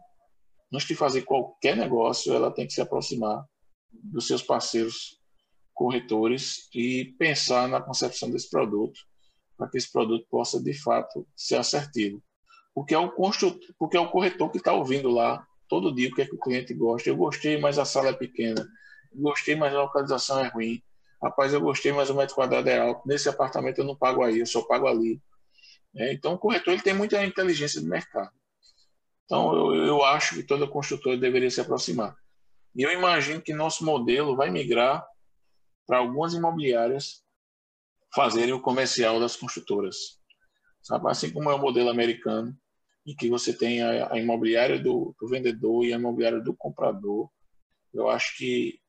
antes 0.73 0.87
de 0.87 0.95
fazer 0.95 1.23
qualquer 1.23 1.77
negócio, 1.77 2.33
ela 2.35 2.51
tem 2.51 2.67
que 2.67 2.73
se 2.73 2.81
aproximar 2.81 3.45
dos 3.91 4.27
seus 4.27 4.43
parceiros 4.43 5.19
corretores 5.75 6.69
e 6.75 7.15
pensar 7.19 7.69
na 7.69 7.81
concepção 7.81 8.31
desse 8.31 8.49
produto 8.49 8.99
para 9.57 9.69
que 9.69 9.77
esse 9.77 9.91
produto 9.91 10.27
possa 10.31 10.63
de 10.63 10.73
fato 10.73 11.27
ser 11.37 11.57
assertivo. 11.57 12.23
Porque 12.75 12.95
é 12.95 12.99
o 12.99 13.13
construtor, 13.13 13.61
porque 13.79 13.97
é 13.97 14.01
o 14.01 14.11
corretor 14.11 14.51
que 14.51 14.59
está 14.59 14.73
ouvindo 14.73 15.11
lá 15.11 15.47
todo 15.69 15.95
dia 15.95 16.09
o 16.09 16.15
que 16.15 16.23
é 16.23 16.27
que 16.27 16.35
o 16.35 16.39
cliente 16.39 16.75
gosta. 16.75 17.09
Eu 17.09 17.17
gostei, 17.17 17.59
mas 17.59 17.79
a 17.79 17.85
sala 17.85 18.11
é 18.11 18.13
pequena. 18.13 18.67
gostei, 19.13 19.55
mas 19.57 19.75
a 19.75 19.83
localização 19.83 20.45
é 20.45 20.49
ruim. 20.49 20.83
Rapaz, 21.23 21.53
eu 21.53 21.61
gostei, 21.61 21.93
mas 21.93 22.11
o 22.11 22.15
metro 22.15 22.35
quadrado 22.35 22.69
é 22.69 22.79
alto. 22.79 23.07
Nesse 23.07 23.29
apartamento 23.29 23.79
eu 23.79 23.85
não 23.85 23.97
pago 23.97 24.23
aí, 24.23 24.41
eu 24.41 24.47
só 24.47 24.63
pago 24.63 24.87
ali. 24.87 25.21
É, 25.97 26.13
então, 26.13 26.35
o 26.35 26.39
corretor 26.39 26.75
ele 26.75 26.83
tem 26.83 26.93
muita 26.93 27.25
inteligência 27.25 27.81
de 27.81 27.87
mercado. 27.87 28.31
Então, 29.25 29.55
eu, 29.55 29.87
eu 29.87 30.05
acho 30.05 30.35
que 30.35 30.43
toda 30.43 30.67
construtora 30.67 31.17
deveria 31.17 31.51
se 31.51 31.61
aproximar. 31.61 32.15
E 32.77 32.83
eu 32.83 32.91
imagino 32.93 33.41
que 33.41 33.55
nosso 33.55 33.85
modelo 33.85 34.37
vai 34.37 34.51
migrar 34.51 35.07
para 35.87 35.99
algumas 35.99 36.35
imobiliárias 36.35 37.23
fazerem 38.15 38.55
o 38.55 38.61
comercial 38.61 39.19
das 39.19 39.37
construtoras. 39.37 40.21
Sabe? 40.83 41.11
Assim 41.11 41.33
como 41.33 41.51
é 41.51 41.55
o 41.55 41.61
modelo 41.61 41.91
americano, 41.91 42.57
em 43.07 43.15
que 43.15 43.29
você 43.29 43.53
tem 43.53 43.83
a, 43.83 44.13
a 44.13 44.19
imobiliária 44.19 44.79
do, 44.79 45.15
do, 45.19 45.29
vendedor 45.29 45.85
e 45.85 45.93
a 45.93 45.97
imobiliária 45.97 46.41
do 46.41 46.55
comprador, 46.55 47.29
eu 47.93 48.09
acho 48.09 48.37
que 48.37 48.81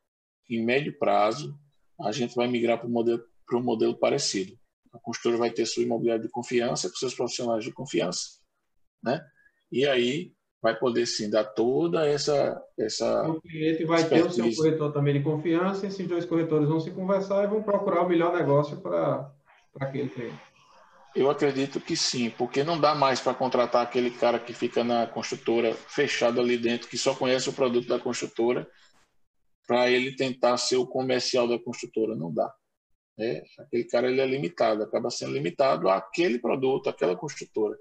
em 0.50 0.64
médio 0.64 0.98
prazo 0.98 1.60
a 2.02 2.12
gente 2.12 2.36
vai 2.36 2.48
migrar 2.48 2.78
para 2.78 2.88
um 2.88 2.92
modelo, 2.92 3.24
para 3.46 3.58
um 3.58 3.64
modelo 3.64 3.98
parecido. 3.98 4.58
A 4.94 5.00
construtora 5.00 5.38
vai 5.38 5.52
ter 5.52 5.66
sua 5.66 5.84
imobiliária 5.84 6.22
de 6.22 6.30
confiança, 6.30 6.90
com 6.90 6.96
seus 6.96 7.14
profissionais 7.14 7.64
de 7.64 7.72
confiança, 7.72 8.40
né? 9.04 9.26
E 9.72 9.86
aí 9.88 10.35
vai 10.66 10.76
poder 10.76 11.06
sim 11.06 11.30
dar 11.30 11.44
toda 11.44 12.08
essa 12.08 12.60
essa 12.76 13.30
o 13.30 13.40
cliente 13.40 13.86
vai 13.86 14.02
expertise. 14.02 14.36
ter 14.36 14.48
o 14.48 14.52
seu 14.52 14.64
corretor 14.64 14.92
também 14.92 15.14
de 15.14 15.22
confiança, 15.22 15.86
esses 15.86 16.08
dois 16.08 16.26
corretores 16.26 16.68
vão 16.68 16.80
se 16.80 16.90
conversar 16.90 17.44
e 17.44 17.48
vão 17.48 17.62
procurar 17.62 18.02
o 18.02 18.10
melhor 18.10 18.34
negócio 18.34 18.78
para 18.78 19.32
para 19.72 19.88
aquele 19.88 20.10
cliente. 20.10 20.40
Eu 21.16 21.30
acredito 21.30 21.80
que 21.80 21.96
sim, 21.96 22.30
porque 22.30 22.64
não 22.64 22.80
dá 22.80 22.96
mais 22.96 23.22
para 23.22 23.34
contratar 23.34 23.84
aquele 23.84 24.10
cara 24.10 24.40
que 24.40 24.54
fica 24.54 24.84
na 24.84 25.06
construtora 25.06 25.74
fechado 25.74 26.42
ali 26.42 26.58
dentro, 26.58 26.90
que 26.90 26.98
só 26.98 27.14
conhece 27.14 27.50
o 27.50 27.54
produto 27.54 27.88
da 27.88 28.00
construtora, 28.00 28.68
para 29.68 29.90
ele 29.90 30.16
tentar 30.16 30.58
ser 30.58 30.78
o 30.78 30.88
comercial 30.88 31.48
da 31.48 31.60
construtora. 31.60 32.16
Não 32.16 32.34
dá. 32.34 32.52
É, 33.18 33.44
aquele 33.60 33.86
cara 33.86 34.10
ele 34.10 34.20
é 34.20 34.26
limitado, 34.26 34.84
acaba 34.84 35.10
sendo 35.10 35.34
limitado 35.34 35.90
àquele 35.90 36.38
produto, 36.40 36.90
àquela 36.90 37.16
construtora. 37.16 37.78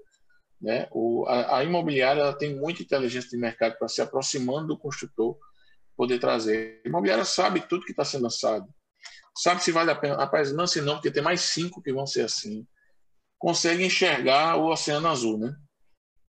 Né? 0.61 0.87
O, 0.91 1.25
a, 1.27 1.59
a 1.59 1.63
imobiliária 1.63 2.21
ela 2.21 2.37
tem 2.37 2.55
muita 2.55 2.81
inteligência 2.81 3.29
de 3.29 3.37
mercado 3.37 3.77
para 3.77 3.87
se 3.87 4.01
aproximando 4.01 4.67
do 4.67 4.77
construtor, 4.77 5.37
poder 5.95 6.19
trazer. 6.19 6.81
A 6.85 6.87
imobiliária 6.87 7.25
sabe 7.25 7.61
tudo 7.67 7.85
que 7.85 7.91
está 7.91 8.03
sendo 8.03 8.23
lançado, 8.23 8.67
sabe 9.37 9.63
se 9.63 9.71
vale 9.71 9.91
a 9.91 9.95
pena. 9.95 10.15
Rapaz, 10.15 10.49
se 10.69 10.81
não, 10.81 10.95
porque 10.95 11.11
tem 11.11 11.23
mais 11.23 11.41
cinco 11.41 11.81
que 11.81 11.93
vão 11.93 12.07
ser 12.07 12.21
assim. 12.21 12.65
Consegue 13.37 13.85
enxergar 13.85 14.57
o 14.57 14.71
oceano 14.71 15.07
azul, 15.07 15.37
né? 15.37 15.55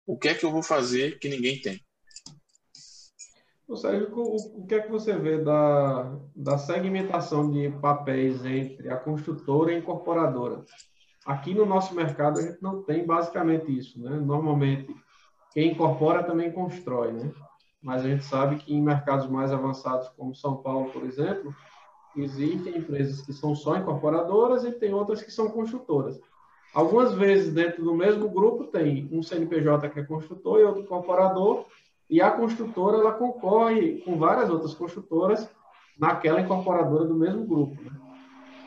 O 0.06 0.18
que 0.18 0.28
é 0.28 0.34
que 0.34 0.44
eu 0.44 0.52
vou 0.52 0.62
fazer 0.62 1.18
que 1.18 1.28
ninguém 1.28 1.60
tem? 1.60 1.80
Ou 3.68 3.76
seja, 3.76 4.06
o, 4.12 4.60
o 4.60 4.66
que 4.66 4.74
é 4.74 4.82
que 4.82 4.90
você 4.90 5.16
vê 5.16 5.38
da, 5.38 6.18
da 6.34 6.58
segmentação 6.58 7.50
de 7.50 7.70
papéis 7.80 8.44
entre 8.44 8.90
a 8.90 8.96
construtora 8.96 9.72
e 9.72 9.76
a 9.76 9.78
incorporadora? 9.78 10.64
Aqui 11.24 11.54
no 11.54 11.64
nosso 11.64 11.94
mercado 11.94 12.38
a 12.38 12.42
gente 12.42 12.62
não 12.62 12.82
tem 12.82 13.06
basicamente 13.06 13.76
isso, 13.76 14.00
né? 14.00 14.10
Normalmente 14.10 14.94
quem 15.52 15.72
incorpora 15.72 16.22
também 16.22 16.50
constrói, 16.50 17.12
né? 17.12 17.32
Mas 17.82 18.04
a 18.04 18.08
gente 18.08 18.24
sabe 18.24 18.56
que 18.56 18.74
em 18.74 18.82
mercados 18.82 19.28
mais 19.28 19.52
avançados 19.52 20.08
como 20.10 20.34
São 20.34 20.56
Paulo, 20.56 20.90
por 20.90 21.04
exemplo, 21.04 21.54
existem 22.16 22.78
empresas 22.78 23.20
que 23.22 23.32
são 23.32 23.54
só 23.54 23.76
incorporadoras 23.76 24.64
e 24.64 24.72
tem 24.72 24.92
outras 24.94 25.22
que 25.22 25.30
são 25.30 25.50
construtoras. 25.50 26.20
Algumas 26.74 27.12
vezes 27.12 27.52
dentro 27.52 27.84
do 27.84 27.94
mesmo 27.94 28.28
grupo 28.30 28.64
tem 28.64 29.08
um 29.12 29.22
CNPJ 29.22 29.90
que 29.90 30.00
é 30.00 30.04
construtor 30.04 30.58
e 30.58 30.64
outro 30.64 30.82
incorporador, 30.82 31.66
e 32.08 32.20
a 32.20 32.30
construtora 32.30 32.98
ela 32.98 33.12
concorre 33.12 34.00
com 34.02 34.18
várias 34.18 34.50
outras 34.50 34.74
construtoras 34.74 35.48
naquela 35.98 36.40
incorporadora 36.40 37.04
do 37.04 37.14
mesmo 37.14 37.46
grupo. 37.46 37.82
Né? 37.82 37.90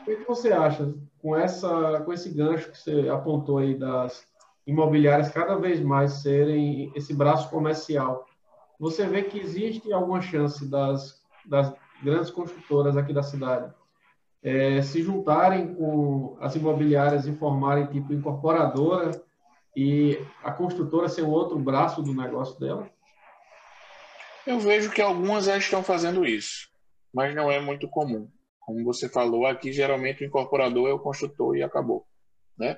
O 0.02 0.06
que 0.06 0.28
você 0.28 0.52
acha 0.52 0.94
com 1.26 1.36
essa 1.36 2.02
com 2.06 2.14
esse 2.14 2.30
gancho 2.30 2.70
que 2.70 2.78
você 2.78 3.10
apontou 3.10 3.58
aí 3.58 3.74
das 3.74 4.28
imobiliárias 4.68 5.32
cada 5.32 5.56
vez 5.56 5.82
mais 5.82 6.22
serem 6.22 6.92
esse 6.94 7.16
braço 7.16 7.50
comercial? 7.50 8.28
Você 8.80 9.08
vê 9.08 9.24
que 9.24 9.40
existe 9.40 9.92
alguma 9.92 10.22
chance 10.22 10.70
das, 10.70 11.20
das 11.44 11.74
grandes 12.04 12.30
construtoras 12.30 12.96
aqui 12.96 13.12
da 13.12 13.24
cidade 13.24 13.74
é, 14.44 14.80
se 14.84 15.02
juntarem 15.02 15.74
com 15.74 16.38
as 16.40 16.56
imobiliárias 16.56 17.26
e 17.26 17.34
formarem 17.34 17.88
tipo 17.88 18.14
incorporadora 18.14 19.20
e 19.76 20.24
a 20.44 20.52
construtora 20.52 21.10
ser 21.10 21.24
o 21.24 21.32
outro 21.32 21.58
braço 21.58 22.04
do 22.04 22.14
negócio 22.14 22.60
dela? 22.60 22.88
Eu 24.46 24.60
vejo 24.60 24.92
que 24.92 25.02
algumas 25.02 25.46
já 25.46 25.58
estão 25.58 25.82
fazendo 25.82 26.24
isso, 26.24 26.70
mas 27.12 27.34
não 27.34 27.50
é 27.50 27.60
muito 27.60 27.88
comum. 27.88 28.30
Como 28.65 28.84
você 28.84 29.08
falou, 29.08 29.45
aqui 29.45 29.71
geralmente 29.71 30.23
o 30.23 30.28
incorporador 30.28 30.89
é 30.89 30.93
o 30.93 30.99
construtor 30.99 31.56
e 31.56 31.63
acabou, 31.63 32.06
né? 32.58 32.78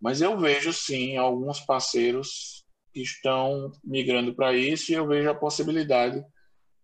Mas 0.00 0.20
eu 0.20 0.38
vejo 0.38 0.72
sim 0.72 1.16
alguns 1.16 1.60
parceiros 1.60 2.64
que 2.92 3.00
estão 3.00 3.72
migrando 3.82 4.34
para 4.34 4.54
isso 4.54 4.92
e 4.92 4.94
eu 4.94 5.06
vejo 5.06 5.28
a 5.30 5.34
possibilidade 5.34 6.22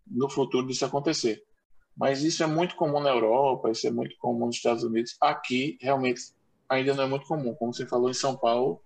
no 0.07 0.31
futuro 0.31 0.67
disso 0.67 0.85
acontecer. 0.85 1.43
Mas 1.97 2.23
isso 2.23 2.43
é 2.43 2.47
muito 2.47 2.75
comum 2.75 3.01
na 3.01 3.11
Europa, 3.11 3.71
isso 3.71 3.87
é 3.87 3.91
muito 3.91 4.17
comum 4.17 4.47
nos 4.47 4.57
Estados 4.57 4.83
Unidos. 4.83 5.15
Aqui, 5.21 5.77
realmente, 5.81 6.23
ainda 6.69 6.95
não 6.95 7.05
é 7.05 7.07
muito 7.07 7.27
comum. 7.27 7.55
Como 7.55 7.73
você 7.73 7.87
falou, 7.87 8.09
em 8.09 8.15
São 8.15 8.37
Paulo 8.37 8.83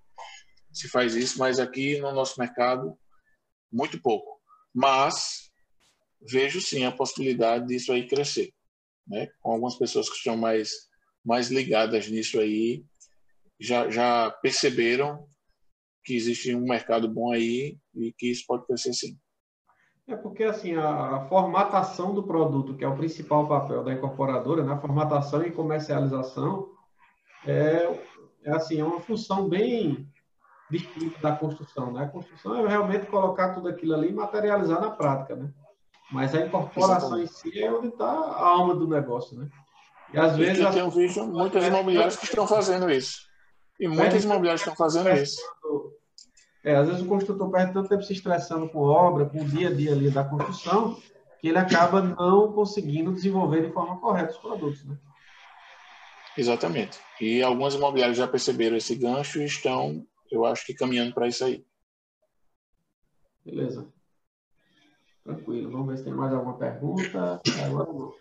se 0.73 0.89
faz 0.89 1.15
isso, 1.15 1.39
mas 1.39 1.59
aqui 1.59 1.99
no 2.01 2.13
nosso 2.13 2.39
mercado, 2.39 2.99
muito 3.73 4.01
pouco. 4.03 4.41
Mas 4.75 5.51
vejo 6.21 6.61
sim 6.61 6.85
a 6.85 6.93
possibilidade 6.93 7.67
disso 7.67 7.93
aí 7.93 8.07
crescer, 8.07 8.53
né? 9.07 9.29
Com 9.41 9.53
algumas 9.53 9.77
pessoas 9.77 10.09
que 10.09 10.17
estão 10.17 10.37
mais 10.37 10.71
mais 11.25 11.51
ligadas 11.51 12.09
nisso 12.09 12.39
aí, 12.39 12.85
já 13.59 13.91
já 13.91 14.31
perceberam 14.31 15.27
que 16.05 16.15
existe 16.15 16.55
um 16.55 16.63
mercado 16.63 17.13
bom 17.13 17.33
aí 17.33 17.77
e 17.95 18.13
que 18.17 18.31
isso 18.31 18.45
pode 18.47 18.65
crescer 18.67 18.93
sim. 18.93 19.19
É 20.09 20.15
porque 20.15 20.45
assim 20.45 20.75
a, 20.75 21.17
a 21.17 21.29
formatação 21.29 22.15
do 22.15 22.23
produto, 22.23 22.77
que 22.77 22.85
é 22.85 22.89
o 22.89 22.97
principal 22.97 23.49
papel 23.49 23.83
da 23.83 23.93
incorporadora, 23.93 24.63
na 24.63 24.77
né? 24.77 24.81
formatação 24.81 25.43
e 25.45 25.51
comercialização, 25.51 26.71
é, 27.45 27.93
é 28.45 28.51
assim 28.53 28.81
é 28.81 28.85
uma 28.85 29.01
função 29.01 29.49
bem 29.49 30.09
distinta 30.71 31.19
da 31.21 31.35
construção. 31.35 31.93
Né? 31.93 32.05
A 32.05 32.09
construção 32.09 32.55
é 32.55 32.69
realmente 32.69 33.07
colocar 33.07 33.55
tudo 33.55 33.69
aquilo 33.69 33.95
ali 33.95 34.11
e 34.11 34.15
materializar 34.15 34.81
na 34.81 34.91
prática, 34.91 35.35
né? 35.35 35.53
Mas 36.11 36.35
a 36.35 36.41
incorporação 36.41 37.19
Exatamente. 37.19 37.31
em 37.31 37.53
si 37.53 37.63
é 37.63 37.73
onde 37.73 37.89
está 37.89 38.07
a 38.07 38.47
alma 38.47 38.75
do 38.75 38.87
negócio, 38.87 39.37
né? 39.37 39.49
E 40.13 40.19
às 40.19 40.35
e 40.35 40.39
vezes. 40.39 40.63
Eu 40.63 40.71
tenho 40.71 40.91
visto 40.91 41.25
muitas 41.27 41.65
imobiliárias 41.65 42.17
que 42.17 42.25
estão 42.25 42.47
fazendo 42.47 42.91
isso. 42.91 43.27
E 43.79 43.89
muitas 43.89 44.25
imobiliárias 44.25 44.61
estão 44.61 44.77
fazendo 44.77 45.11
isso. 45.11 45.41
É, 46.65 46.75
às 46.75 46.89
vezes 46.89 47.03
o 47.03 47.07
construtor 47.07 47.51
perde 47.51 47.73
tanto 47.73 47.89
tempo 47.89 48.03
se 48.03 48.13
estressando 48.13 48.69
com 48.69 48.81
obra, 48.81 49.27
com 49.27 49.41
o 49.41 49.45
dia 49.45 49.69
a 49.69 49.73
dia 49.73 49.93
ali 49.93 50.11
da 50.11 50.25
construção, 50.25 51.01
que 51.41 51.49
ele 51.49 51.59
acaba 51.59 52.03
não 52.03 52.53
conseguindo 52.53 53.13
desenvolver 53.13 53.67
de 53.67 53.73
forma 53.73 53.99
correta 53.99 54.33
os 54.33 54.39
produtos, 54.39 54.85
né? 54.85 54.97
Exatamente. 56.37 56.99
E 57.21 57.43
algumas 57.43 57.75
imobiliárias 57.75 58.19
já 58.19 58.27
perceberam 58.27 58.77
esse 58.77 58.95
gancho 58.95 59.41
e 59.41 59.45
estão, 59.45 60.05
eu 60.31 60.45
acho 60.45 60.67
que 60.67 60.75
caminhando 60.75 61.15
para 61.15 61.29
isso 61.29 61.45
aí. 61.45 61.65
Beleza. 63.45 63.87
Tranquilo. 65.27 65.71
Vamos 65.73 65.89
ver 65.89 65.99
se 65.99 66.05
tem 66.05 66.15
mais 66.15 66.33
alguma 66.33 66.57
pergunta. 66.57 67.41
Agora 67.65 67.93
não. 67.93 68.13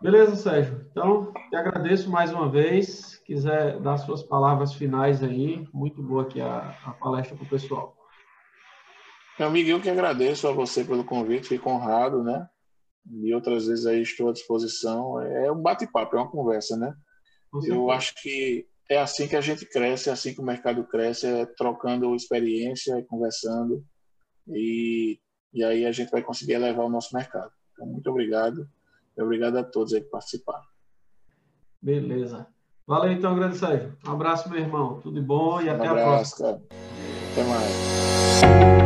Beleza, 0.00 0.34
Sérgio. 0.34 0.86
Então, 0.90 1.32
te 1.50 1.56
agradeço 1.56 2.10
mais 2.10 2.32
uma 2.32 2.50
vez. 2.50 3.16
Quiser 3.26 3.78
dar 3.80 3.98
suas 3.98 4.22
palavras 4.22 4.72
finais 4.72 5.22
aí, 5.22 5.66
muito 5.72 6.02
boa 6.02 6.22
aqui 6.22 6.40
a, 6.40 6.74
a 6.84 6.92
palestra 6.92 7.36
para 7.36 7.44
o 7.44 7.48
pessoal. 7.48 7.96
Meu 9.38 9.48
amigo, 9.48 9.68
eu 9.68 9.80
que 9.80 9.90
agradeço 9.90 10.48
a 10.48 10.52
você 10.52 10.84
pelo 10.84 11.04
convite, 11.04 11.48
fico 11.48 11.68
honrado, 11.68 12.22
né? 12.22 12.46
E 13.10 13.34
outras 13.34 13.66
vezes 13.66 13.84
aí 13.84 14.00
estou 14.00 14.30
à 14.30 14.32
disposição. 14.32 15.20
É 15.20 15.52
um 15.52 15.60
bate-papo, 15.60 16.16
é 16.16 16.20
uma 16.20 16.30
conversa, 16.30 16.76
né? 16.76 16.94
Eu 17.66 17.90
acho 17.90 18.14
que 18.22 18.66
é 18.90 18.98
assim 18.98 19.28
que 19.28 19.36
a 19.36 19.40
gente 19.40 19.66
cresce, 19.66 20.08
é 20.08 20.12
assim 20.12 20.34
que 20.34 20.40
o 20.40 20.44
mercado 20.44 20.84
cresce, 20.84 21.26
é 21.26 21.46
trocando 21.46 22.14
experiência, 22.14 23.04
conversando, 23.08 23.84
e, 24.48 25.18
e 25.54 25.62
aí 25.64 25.86
a 25.86 25.92
gente 25.92 26.10
vai 26.10 26.20
conseguir 26.20 26.54
elevar 26.54 26.84
o 26.84 26.90
nosso 26.90 27.14
mercado. 27.14 27.52
Então, 27.72 27.86
muito 27.86 28.10
obrigado. 28.10 28.68
E 29.16 29.22
obrigado 29.22 29.56
a 29.56 29.64
todos 29.64 29.94
aí 29.94 30.00
que 30.00 30.10
participaram. 30.10 30.64
Beleza. 31.80 32.46
Valeu 32.86 33.12
então, 33.12 33.34
grande 33.34 33.56
Sérgio. 33.56 33.96
Um 34.06 34.12
abraço, 34.12 34.50
meu 34.50 34.58
irmão. 34.58 35.00
Tudo 35.00 35.20
de 35.20 35.26
bom 35.26 35.60
e 35.60 35.68
um 35.68 35.74
até 35.74 35.86
abraço, 35.86 36.44
a 36.44 36.48
próxima. 36.48 36.48
Cara. 36.48 36.62
Até 37.32 37.44
mais. 37.44 38.83